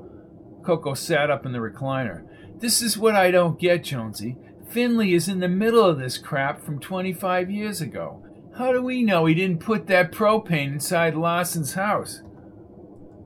[0.65, 2.27] Coco sat up in the recliner.
[2.59, 4.35] This is what I don't get, Jonesy.
[4.67, 8.22] Finley is in the middle of this crap from 25 years ago.
[8.57, 12.21] How do we know he didn't put that propane inside Lawson's house?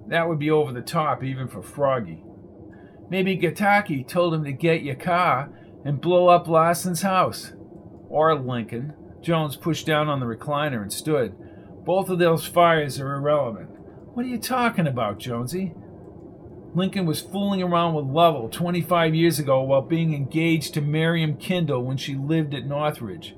[0.08, 2.24] That would be over the top, even for Froggy.
[3.10, 5.50] Maybe Gataki told him to get your car
[5.84, 7.52] and blow up Lawson's house.
[8.08, 8.94] Or Lincoln.
[9.22, 11.36] Jones pushed down on the recliner and stood.
[11.84, 13.70] Both of those fires are irrelevant.
[14.14, 15.74] What are you talking about, Jonesy?
[16.74, 21.84] Lincoln was fooling around with Lovell 25 years ago while being engaged to Miriam Kendall
[21.84, 23.36] when she lived at Northridge.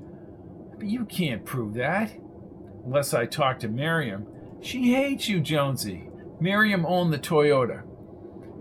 [0.80, 2.10] But you can't prove that.
[2.86, 4.26] Unless I talk to Miriam.
[4.62, 6.08] She hates you, Jonesy.
[6.40, 7.82] Miriam owned the Toyota.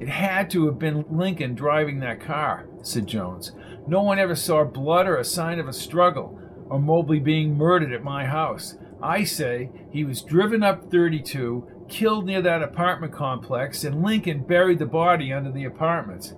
[0.02, 3.54] It had to have been Lincoln driving that car, said Jones.
[3.88, 6.38] No one ever saw blood or a sign of a struggle,
[6.70, 8.76] or Mobley being murdered at my house.
[9.02, 14.80] I say he was driven up 32, killed near that apartment complex, and Lincoln buried
[14.80, 16.34] the body under the apartments.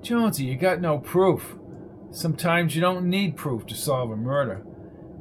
[0.00, 1.56] Jonesy, you got no proof.
[2.10, 4.65] Sometimes you don't need proof to solve a murder.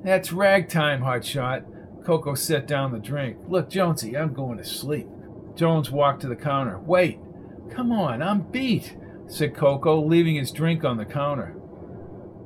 [0.06, 2.06] That's ragtime, hotshot.
[2.06, 3.38] Coco set down the drink.
[3.48, 5.08] Look, Jonesy, I'm going to sleep.
[5.56, 6.78] Jones walked to the counter.
[6.78, 7.18] Wait.
[7.72, 8.96] Come on, I'm beat,
[9.26, 11.56] said Coco, leaving his drink on the counter.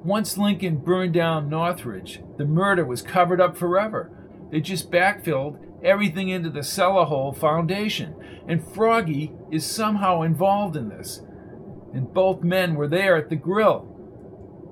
[0.06, 4.10] Once Lincoln burned down Northridge, the murder was covered up forever.
[4.50, 8.16] They just backfilled everything into the cellar hole foundation,
[8.48, 11.24] and Froggy is somehow involved in this.
[11.94, 13.89] And both men were there at the grill.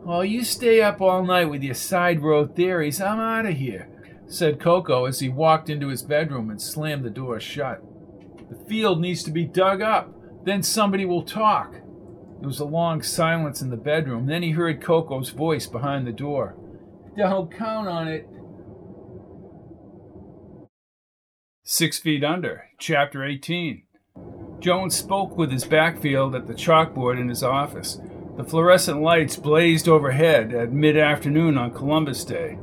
[0.09, 3.01] Oh, you stay up all night with your side road theories.
[3.01, 3.89] I'm out of here,
[4.25, 7.83] said Coco as he walked into his bedroom and slammed the door shut.
[8.49, 10.09] The field needs to be dug up.
[10.45, 11.73] Then somebody will talk.
[12.39, 14.27] There was a long silence in the bedroom.
[14.27, 16.55] Then he heard Coco's voice behind the door.
[17.17, 18.29] Don't count on it.
[21.63, 23.83] Six Feet Under, Chapter 18.
[24.61, 27.99] Jones spoke with his backfield at the chalkboard in his office.
[28.37, 32.59] The fluorescent lights blazed overhead at mid afternoon on Columbus Day.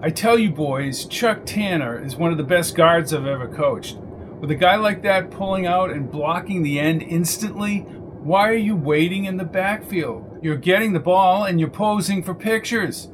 [0.00, 3.98] I tell you, boys, Chuck Tanner is one of the best guards I've ever coached.
[4.40, 8.74] With a guy like that pulling out and blocking the end instantly, why are you
[8.74, 10.38] waiting in the backfield?
[10.40, 13.08] You're getting the ball and you're posing for pictures.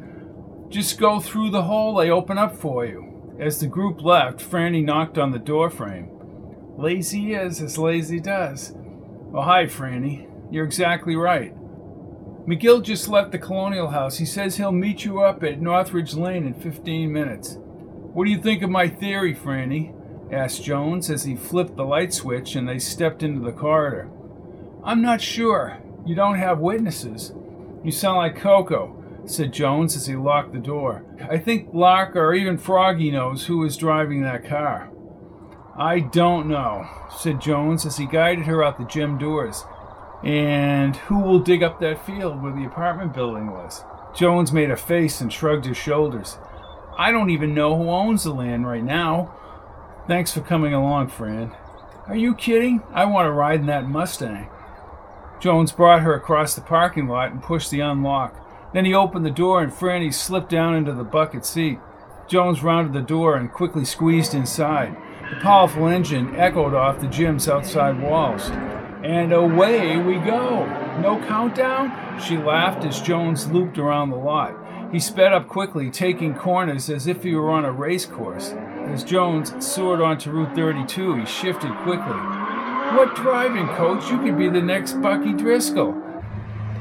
[0.68, 3.36] Just go through the hole they open up for you.
[3.40, 6.08] As the group left, Franny knocked on the doorframe.
[6.78, 8.76] Lazy is as lazy does.
[9.34, 10.31] Oh, hi, Franny.
[10.52, 11.56] You're exactly right.
[12.46, 14.18] McGill just left the Colonial House.
[14.18, 17.56] He says he'll meet you up at Northridge Lane in 15 minutes.
[18.12, 19.94] What do you think of my theory, Franny?
[20.30, 24.10] asked Jones as he flipped the light switch and they stepped into the corridor.
[24.84, 25.78] I'm not sure.
[26.04, 27.32] You don't have witnesses.
[27.82, 31.06] You sound like Coco, said Jones as he locked the door.
[31.30, 34.90] I think Lark or even Froggy knows who was driving that car.
[35.78, 36.86] I don't know,
[37.18, 39.64] said Jones as he guided her out the gym doors.
[40.24, 43.84] And who will dig up that field where the apartment building was?
[44.14, 46.38] Jones made a face and shrugged his shoulders.
[46.96, 49.34] I don't even know who owns the land right now.
[50.06, 51.52] Thanks for coming along, Fran.
[52.06, 52.82] Are you kidding?
[52.92, 54.48] I want to ride in that Mustang.
[55.40, 58.36] Jones brought her across the parking lot and pushed the unlock.
[58.72, 61.78] Then he opened the door and Franny slipped down into the bucket seat.
[62.28, 64.96] Jones rounded the door and quickly squeezed inside.
[65.30, 68.50] The powerful engine echoed off the gym's outside walls.
[69.02, 70.66] And away we go.
[71.00, 72.20] No countdown?
[72.20, 74.56] She laughed as Jones looped around the lot.
[74.92, 78.50] He sped up quickly, taking corners as if he were on a race course.
[78.86, 82.12] As Jones soared onto Route 32, he shifted quickly.
[82.94, 84.10] What driving, coach?
[84.10, 86.00] You could be the next Bucky Driscoll.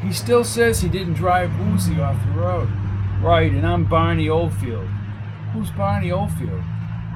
[0.04, 2.70] He still says he didn't drive Woozy off the road.
[3.22, 4.88] Right, and I'm Barney Oldfield.
[5.54, 6.62] Who's Barney Oldfield?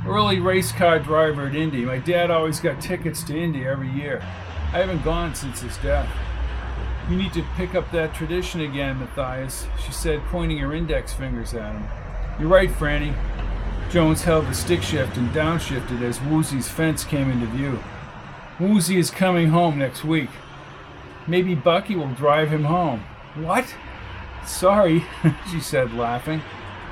[0.08, 1.84] Early race car driver at Indy.
[1.84, 4.24] My dad always got tickets to Indy every year.
[4.74, 6.10] I haven't gone since his death.
[7.10, 11.54] You need to pick up that tradition again, Matthias, she said, pointing her index fingers
[11.54, 11.84] at him.
[12.40, 13.16] You're right, Franny.
[13.92, 17.80] Jones held the stick shift and downshifted as Woozy's fence came into view.
[18.60, 20.30] Woozy is coming home next week.
[21.28, 23.02] Maybe Bucky will drive him home.
[23.36, 23.76] What?
[24.46, 25.06] Sorry,
[25.52, 26.42] she said, laughing.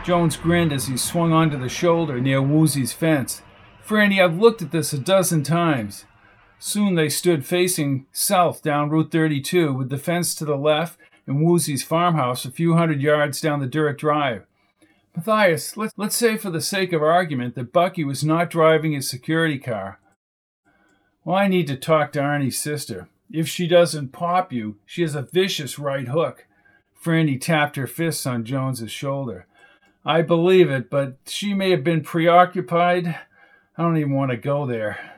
[0.04, 3.42] Jones grinned as he swung onto the shoulder near Woozy's fence.
[3.86, 6.06] Franny, I've looked at this a dozen times.
[6.60, 10.98] Soon they stood facing south down Route 32 with the fence to the left
[11.28, 14.46] and Woozy's farmhouse a few hundred yards down the dirt drive.
[15.16, 19.10] Matthias, let's, let's say for the sake of argument that Bucky was not driving his
[19.10, 20.00] security car.
[21.24, 23.08] Well, I need to talk to Arnie's sister.
[23.32, 26.46] If she doesn't pop you, she has a vicious right hook.
[27.02, 29.46] Franny tapped her fists on Jones's shoulder.
[30.06, 33.08] I believe it, but she may have been preoccupied.
[33.78, 35.13] I don't even want to go there.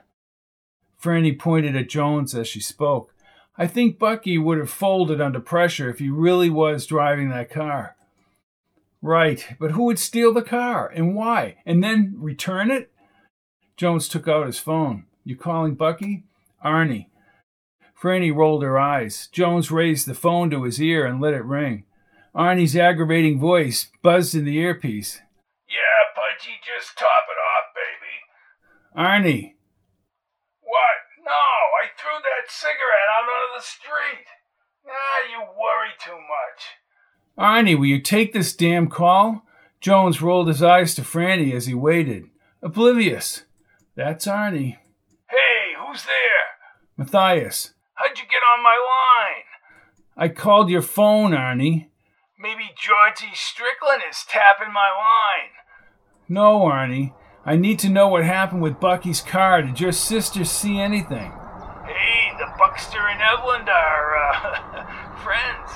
[1.01, 3.13] Franny pointed at Jones as she spoke.
[3.57, 7.95] I think Bucky would have folded under pressure if he really was driving that car.
[9.01, 11.57] Right, but who would steal the car and why?
[11.65, 12.91] And then return it?
[13.77, 15.05] Jones took out his phone.
[15.23, 16.23] You calling Bucky?
[16.63, 17.07] Arnie.
[17.99, 19.27] Franny rolled her eyes.
[19.31, 21.85] Jones raised the phone to his ear and let it ring.
[22.35, 25.21] Arnie's aggravating voice buzzed in the earpiece.
[25.69, 29.33] Yeah, Pudgy, just top it off, baby.
[29.33, 29.53] Arnie,
[32.55, 34.27] cigarette out onto the street.
[34.87, 36.59] Ah, you worry too much.
[37.37, 39.43] Arnie, will you take this damn call?
[39.81, 42.29] Jones rolled his eyes to Franny as he waited.
[42.61, 43.43] Oblivious.
[43.95, 44.77] That's Arnie.
[45.29, 46.45] Hey, who's there?
[46.97, 47.73] Matthias.
[47.95, 49.43] How'd you get on my line?
[50.17, 51.87] I called your phone, Arnie.
[52.39, 55.51] Maybe Georgie Strickland is tapping my line.
[56.29, 57.13] No, Arnie.
[57.45, 59.61] I need to know what happened with Bucky's car.
[59.61, 61.31] Did your sister see anything?
[62.57, 65.71] Buckster and Evelyn are uh, friends.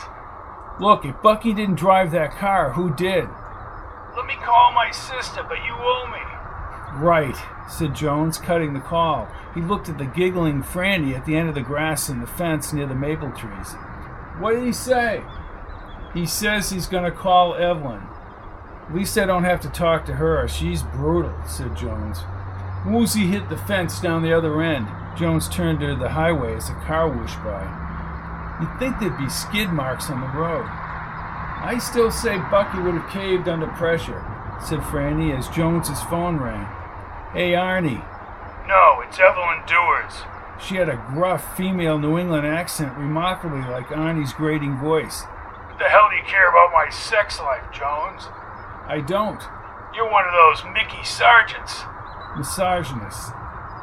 [0.80, 3.28] Look, if Bucky didn't drive that car, who did?
[4.16, 7.00] Let me call my sister, but you owe me.
[7.02, 7.36] Right,
[7.70, 9.28] said Jones, cutting the call.
[9.54, 12.74] He looked at the giggling Franny at the end of the grass in the fence
[12.74, 13.74] near the maple trees.
[14.40, 15.24] What did he say?
[16.14, 18.04] He says he's going to call Evelyn.
[18.88, 20.48] At least I don't have to talk to her.
[20.48, 22.20] She's brutal, said Jones.
[22.86, 24.88] Woozy hit the fence down the other end.
[25.18, 27.66] Jones turned to the highway as a car whooshed by.
[28.62, 30.66] You'd think there'd be skid marks on the road.
[30.66, 34.24] I still say Bucky would have caved under pressure,
[34.66, 36.66] said Franny as Jones's phone rang.
[37.34, 38.06] Hey, Arnie.
[38.66, 40.24] No, it's Evelyn Dewars.
[40.62, 45.24] She had a gruff female New England accent remarkably like Arnie's grating voice.
[45.68, 48.28] What the hell do you care about my sex life, Jones?
[48.88, 49.42] I don't.
[49.96, 51.84] You're one of those Mickey Sargents.
[52.38, 53.30] Misogynist.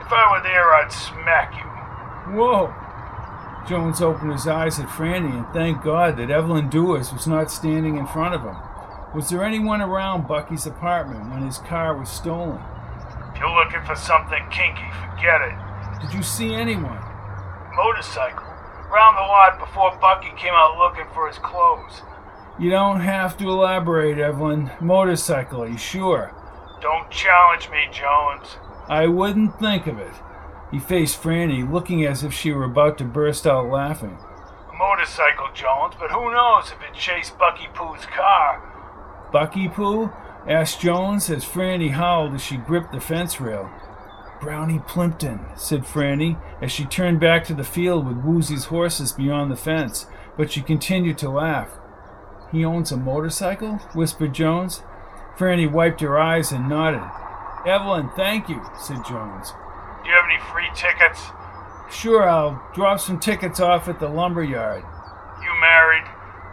[0.00, 2.36] If I were there, I'd smack you.
[2.36, 2.74] Whoa.
[3.68, 7.96] Jones opened his eyes at Franny and thanked God that Evelyn Dewars was not standing
[7.96, 8.56] in front of him.
[9.14, 12.60] Was there anyone around Bucky's apartment when his car was stolen?
[13.34, 15.54] If you're looking for something kinky, forget it.
[16.00, 16.98] Did you see anyone?
[17.74, 18.46] Motorcycle.
[18.92, 22.02] Round the lot before Bucky came out looking for his clothes.
[22.58, 24.70] You don't have to elaborate, Evelyn.
[24.80, 26.32] Motorcycle, are you sure?
[26.86, 28.58] Don't challenge me, Jones.
[28.88, 30.12] I wouldn't think of it.
[30.70, 34.16] He faced Franny, looking as if she were about to burst out laughing.
[34.70, 38.62] A motorcycle, Jones, but who knows if it chased Bucky Pooh's car?
[39.32, 40.12] Bucky Pooh?
[40.48, 43.68] asked Jones as Franny howled as she gripped the fence rail.
[44.40, 49.50] Brownie Plimpton, said Franny as she turned back to the field with Woozy's horses beyond
[49.50, 50.06] the fence,
[50.36, 51.80] but she continued to laugh.
[52.52, 53.78] He owns a motorcycle?
[53.92, 54.84] whispered Jones.
[55.38, 57.02] Franny wiped her eyes and nodded.
[57.66, 59.52] Evelyn, thank you, said Jones.
[60.02, 61.20] Do you have any free tickets?
[61.90, 64.84] Sure, I'll drop some tickets off at the lumber yard.
[65.42, 66.04] You married?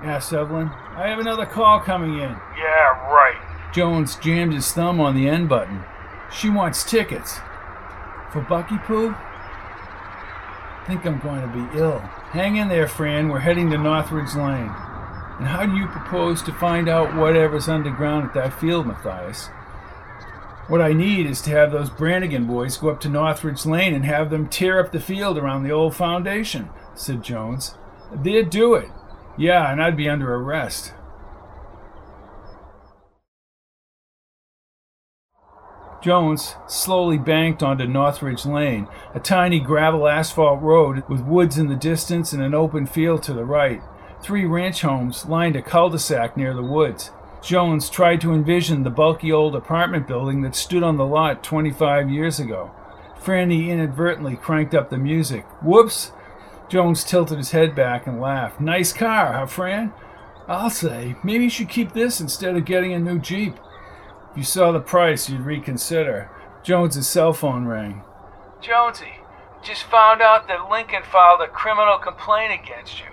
[0.04, 0.70] asked Evelyn.
[0.70, 2.36] I have another call coming in.
[2.58, 3.72] Yeah, right.
[3.74, 5.84] Jones jammed his thumb on the end button.
[6.32, 7.40] She wants tickets.
[8.32, 9.16] For Bucky Pooh?
[10.88, 12.00] Think I'm going to be ill.
[12.32, 13.30] Hang in there, Fran.
[13.30, 14.72] We're heading to Northridge Lane.
[15.38, 19.48] And how do you propose to find out whatever's underground at that field, Matthias?
[20.68, 24.06] What I need is to have those Brannigan boys go up to Northridge Lane and
[24.06, 27.76] have them tear up the field around the old foundation, said Jones.
[28.14, 28.90] They'd do it.
[29.38, 30.94] Yeah, and I'd be under arrest.
[36.04, 41.76] Jones slowly banked onto Northridge Lane, a tiny gravel asphalt road with woods in the
[41.76, 43.82] distance and an open field to the right.
[44.24, 47.12] Three ranch homes lined a cul de sac near the woods.
[47.42, 52.10] Jones tried to envision the bulky old apartment building that stood on the lot 25
[52.10, 52.72] years ago.
[53.20, 55.46] Franny inadvertently cranked up the music.
[55.62, 56.14] Whoops!
[56.70, 58.62] Jones tilted his head back and laughed.
[58.62, 59.92] Nice car, huh, Fran?
[60.48, 63.56] I'll say, maybe you should keep this instead of getting a new Jeep.
[64.32, 66.32] If you saw the price, you'd reconsider.
[66.64, 68.04] Jones's cell phone rang.
[68.62, 69.20] Jonesy,
[69.62, 73.13] just found out that Lincoln filed a criminal complaint against you.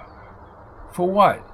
[0.92, 1.46] For what?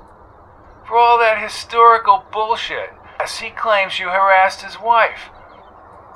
[0.86, 2.90] For all that historical bullshit.
[3.20, 5.30] As he claims you harassed his wife.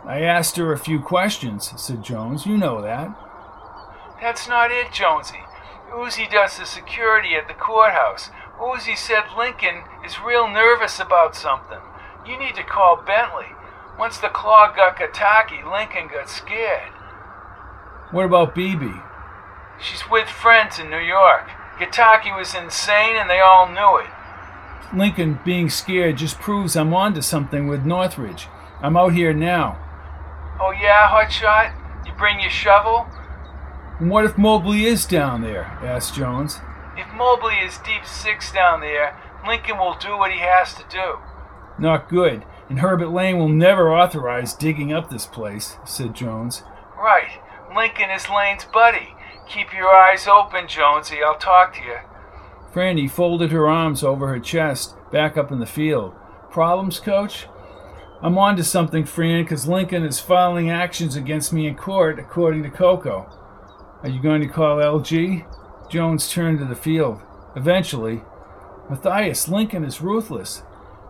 [0.04, 2.46] I asked her a few questions, said Jones.
[2.46, 3.08] You know that.
[4.20, 5.40] That's not it, Jonesy.
[5.90, 8.30] Uzi does the security at the courthouse.
[8.60, 11.80] Uzi said Lincoln is real nervous about something.
[12.26, 13.56] You need to call Bentley.
[13.98, 16.92] Once the claw got Gataki, Lincoln got scared.
[18.12, 18.92] What about Bibi?
[19.80, 21.48] She's with friends in New York.
[21.80, 24.10] Gataki was insane and they all knew it.
[24.94, 28.48] Lincoln being scared just proves I'm onto something with Northridge.
[28.82, 29.78] I'm out here now.
[30.60, 32.06] Oh yeah, Hotshot?
[32.06, 33.06] You bring your shovel?
[33.98, 35.64] And what if Mobley is down there?
[35.82, 36.60] asked Jones.
[36.96, 39.16] If Mobley is deep six down there,
[39.46, 41.18] Lincoln will do what he has to do.
[41.78, 42.44] Not good.
[42.68, 46.62] And Herbert Lane will never authorize digging up this place, said Jones.
[46.96, 47.40] Right.
[47.74, 49.14] Lincoln is Lane's buddy.
[49.52, 51.18] Keep your eyes open, Jonesy.
[51.26, 51.96] I'll talk to you.
[52.72, 56.14] Franny folded her arms over her chest, back up in the field.
[56.52, 57.48] Problems, coach?
[58.22, 62.62] I'm on to something, Fran, because Lincoln is filing actions against me in court, according
[62.62, 63.28] to Coco.
[64.04, 65.44] Are you going to call LG?
[65.90, 67.20] Jones turned to the field.
[67.56, 68.22] Eventually,
[68.88, 70.62] Matthias, Lincoln is ruthless.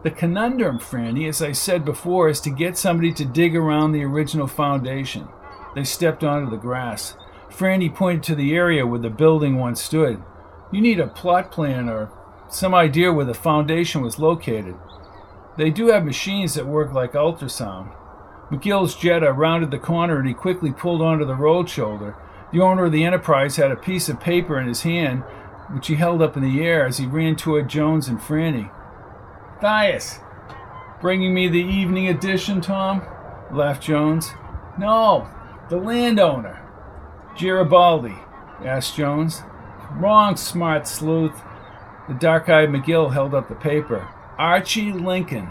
[0.03, 4.05] The conundrum, Franny, as I said before, is to get somebody to dig around the
[4.05, 5.29] original foundation.
[5.75, 7.17] They stepped onto the grass.
[7.51, 10.23] Franny pointed to the area where the building once stood.
[10.73, 12.11] You need a plot plan or
[12.49, 14.77] some idea where the foundation was located.
[15.57, 17.95] They do have machines that work like ultrasound.
[18.51, 22.17] McGill's Jetta rounded the corner and he quickly pulled onto the road shoulder.
[22.53, 25.23] The owner of the enterprise had a piece of paper in his hand,
[25.73, 28.71] which he held up in the air as he ran toward Jones and Franny.
[29.61, 30.21] Thias,
[31.01, 33.03] bringing me the evening edition, Tom?
[33.53, 34.31] laughed Jones.
[34.79, 35.29] No,
[35.69, 36.60] the landowner.
[37.39, 38.17] Garibaldi,
[38.65, 39.43] asked Jones.
[39.93, 41.41] Wrong, smart sleuth.
[42.09, 44.09] The dark eyed McGill held up the paper.
[44.39, 45.49] Archie Lincoln.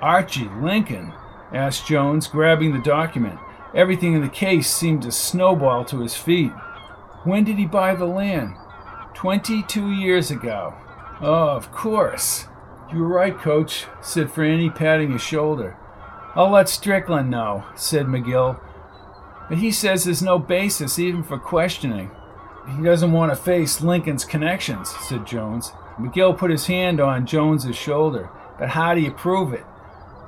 [0.00, 1.12] Archie Lincoln?
[1.52, 3.38] asked Jones, grabbing the document.
[3.74, 6.52] Everything in the case seemed to snowball to his feet.
[7.24, 8.54] When did he buy the land?
[9.14, 10.74] Twenty two years ago.
[11.20, 12.46] Oh, of course.
[12.92, 15.76] You were right, coach, said Franny, patting his shoulder.
[16.34, 18.60] I'll let Strickland know, said McGill.
[19.48, 22.10] But he says there's no basis even for questioning.
[22.76, 25.72] He doesn't want to face Lincoln's connections, said Jones.
[25.98, 28.30] McGill put his hand on Jones's shoulder.
[28.58, 29.64] But how do you prove it?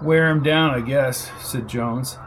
[0.02, 2.18] Wear him down, I guess, said Jones.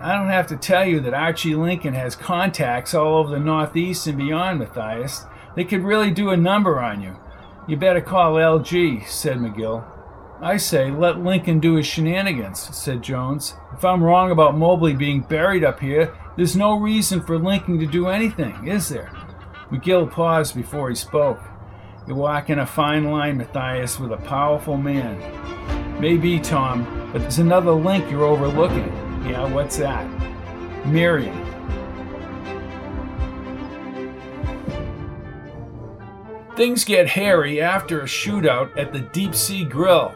[0.00, 4.08] I don't have to tell you that Archie Lincoln has contacts all over the Northeast
[4.08, 5.26] and beyond, Matthias.
[5.54, 7.16] They could really do a number on you.
[7.68, 9.84] You better call LG, said McGill.
[10.42, 13.54] I say, let Lincoln do his shenanigans, said Jones.
[13.74, 17.86] If I'm wrong about Mobley being buried up here, there's no reason for Lincoln to
[17.86, 19.12] do anything, is there?
[19.70, 21.40] McGill paused before he spoke.
[22.08, 26.00] You're walking a fine line, Matthias, with a powerful man.
[26.00, 28.88] Maybe, Tom, but there's another link you're overlooking.
[29.24, 30.04] Yeah, what's that?
[30.84, 31.41] Miriam.
[36.54, 40.10] Things get hairy after a shootout at the Deep Sea Grill.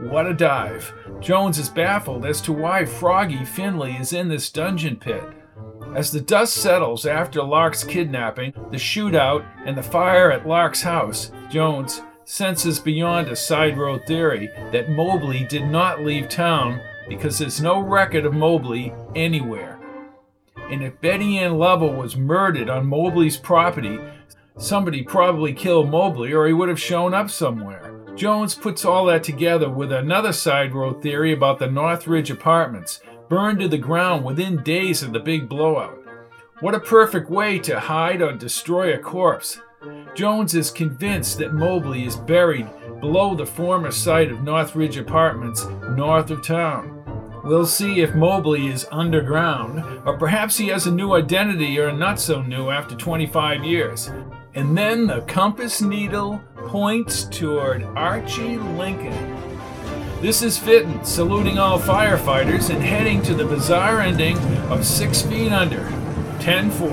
[0.00, 0.94] What a dive.
[1.20, 5.22] Jones is baffled as to why Froggy Finley is in this dungeon pit.
[5.94, 11.30] As the dust settles after Lark's kidnapping, the shootout, and the fire at Lark's house,
[11.50, 16.80] Jones senses beyond a side road theory that Mobley did not leave town
[17.10, 19.78] because there's no record of Mobley anywhere.
[20.56, 23.98] And if Betty Ann Lovell was murdered on Mobley's property,
[24.56, 27.92] Somebody probably killed Mobley or he would have shown up somewhere.
[28.14, 33.58] Jones puts all that together with another side road theory about the Northridge apartments, burned
[33.58, 35.98] to the ground within days of the big blowout.
[36.60, 39.60] What a perfect way to hide or destroy a corpse.
[40.14, 42.68] Jones is convinced that Mobley is buried
[43.00, 47.02] below the former site of Northridge Apartments, north of town.
[47.44, 52.20] We'll see if Mobley is underground, or perhaps he has a new identity or not
[52.20, 54.10] so new after 25 years.
[54.56, 59.10] And then the compass needle points toward Archie Lincoln.
[60.20, 64.38] This is Fitton, saluting all firefighters and heading to the bizarre ending
[64.70, 65.88] of Six Feet Under,
[66.38, 66.88] 10 4.